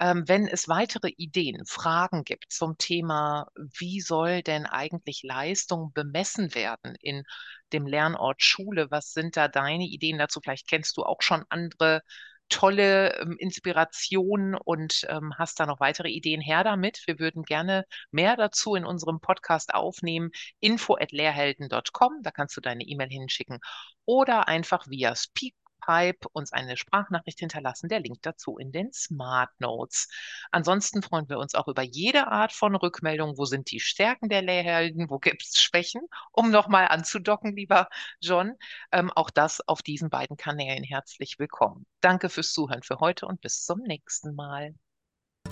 Ähm, 0.00 0.24
wenn 0.28 0.48
es 0.48 0.68
weitere 0.68 1.08
Ideen, 1.16 1.64
Fragen 1.64 2.24
gibt 2.24 2.52
zum 2.52 2.76
Thema, 2.76 3.46
wie 3.56 4.00
soll 4.02 4.42
denn 4.42 4.66
eigentlich 4.66 5.22
Leistung 5.22 5.92
bemessen 5.94 6.54
werden 6.54 6.94
in 7.00 7.24
dem 7.72 7.86
Lernort 7.86 8.42
Schule, 8.42 8.90
was 8.90 9.12
sind 9.12 9.36
da 9.38 9.48
deine 9.48 9.84
Ideen 9.84 10.18
dazu? 10.18 10.40
Vielleicht 10.42 10.68
kennst 10.68 10.98
du 10.98 11.04
auch 11.04 11.22
schon 11.22 11.44
andere 11.48 12.02
tolle 12.48 13.18
ähm, 13.20 13.36
Inspirationen 13.38 14.54
und 14.54 15.06
ähm, 15.08 15.32
hast 15.38 15.58
da 15.60 15.66
noch 15.66 15.80
weitere 15.80 16.08
Ideen 16.10 16.40
her 16.40 16.64
damit. 16.64 17.02
Wir 17.06 17.18
würden 17.18 17.42
gerne 17.44 17.84
mehr 18.10 18.36
dazu 18.36 18.74
in 18.74 18.84
unserem 18.84 19.20
Podcast 19.20 19.74
aufnehmen. 19.74 20.30
info 20.60 20.96
at 20.96 21.12
lehrhelden.com, 21.12 22.22
da 22.22 22.30
kannst 22.30 22.56
du 22.56 22.60
deine 22.60 22.84
E-Mail 22.84 23.08
hinschicken 23.08 23.60
oder 24.04 24.48
einfach 24.48 24.86
via 24.88 25.14
Speak 25.14 25.54
Pipe 25.84 26.28
uns 26.32 26.52
eine 26.52 26.76
Sprachnachricht 26.76 27.38
hinterlassen. 27.40 27.88
Der 27.88 28.00
Link 28.00 28.18
dazu 28.22 28.56
in 28.58 28.72
den 28.72 28.92
Smart 28.92 29.50
Notes. 29.58 30.08
Ansonsten 30.50 31.02
freuen 31.02 31.28
wir 31.28 31.38
uns 31.38 31.54
auch 31.54 31.68
über 31.68 31.82
jede 31.82 32.28
Art 32.28 32.52
von 32.52 32.74
Rückmeldung. 32.74 33.36
Wo 33.36 33.44
sind 33.44 33.70
die 33.70 33.80
Stärken 33.80 34.28
der 34.28 34.42
Lehrhelden? 34.42 35.10
Wo 35.10 35.18
gibt 35.18 35.42
es 35.42 35.60
Schwächen? 35.60 36.02
Um 36.32 36.50
nochmal 36.50 36.88
anzudocken, 36.88 37.54
lieber 37.56 37.88
John. 38.20 38.54
Ähm, 38.92 39.10
auch 39.10 39.30
das 39.30 39.66
auf 39.66 39.82
diesen 39.82 40.10
beiden 40.10 40.36
Kanälen 40.36 40.84
herzlich 40.84 41.38
willkommen. 41.38 41.86
Danke 42.00 42.28
fürs 42.28 42.52
Zuhören 42.52 42.82
für 42.82 43.00
heute 43.00 43.26
und 43.26 43.40
bis 43.40 43.64
zum 43.64 43.80
nächsten 43.80 44.34
Mal. 44.34 44.74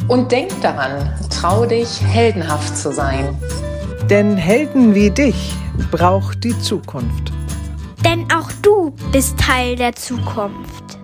Und 0.09 0.33
denk 0.33 0.51
daran, 0.63 1.13
trau 1.31 1.67
dich, 1.67 2.01
heldenhaft 2.03 2.77
zu 2.77 2.93
sein. 2.93 3.39
Denn 4.09 4.37
Helden 4.37 4.95
wie 4.95 5.11
dich 5.11 5.55
braucht 5.91 6.43
die 6.43 6.59
Zukunft. 6.59 7.33
Denn 8.05 8.27
auch 8.33 8.51
du 8.63 8.93
bist 9.13 9.39
Teil 9.39 9.77
der 9.77 9.95
Zukunft. 9.95 11.00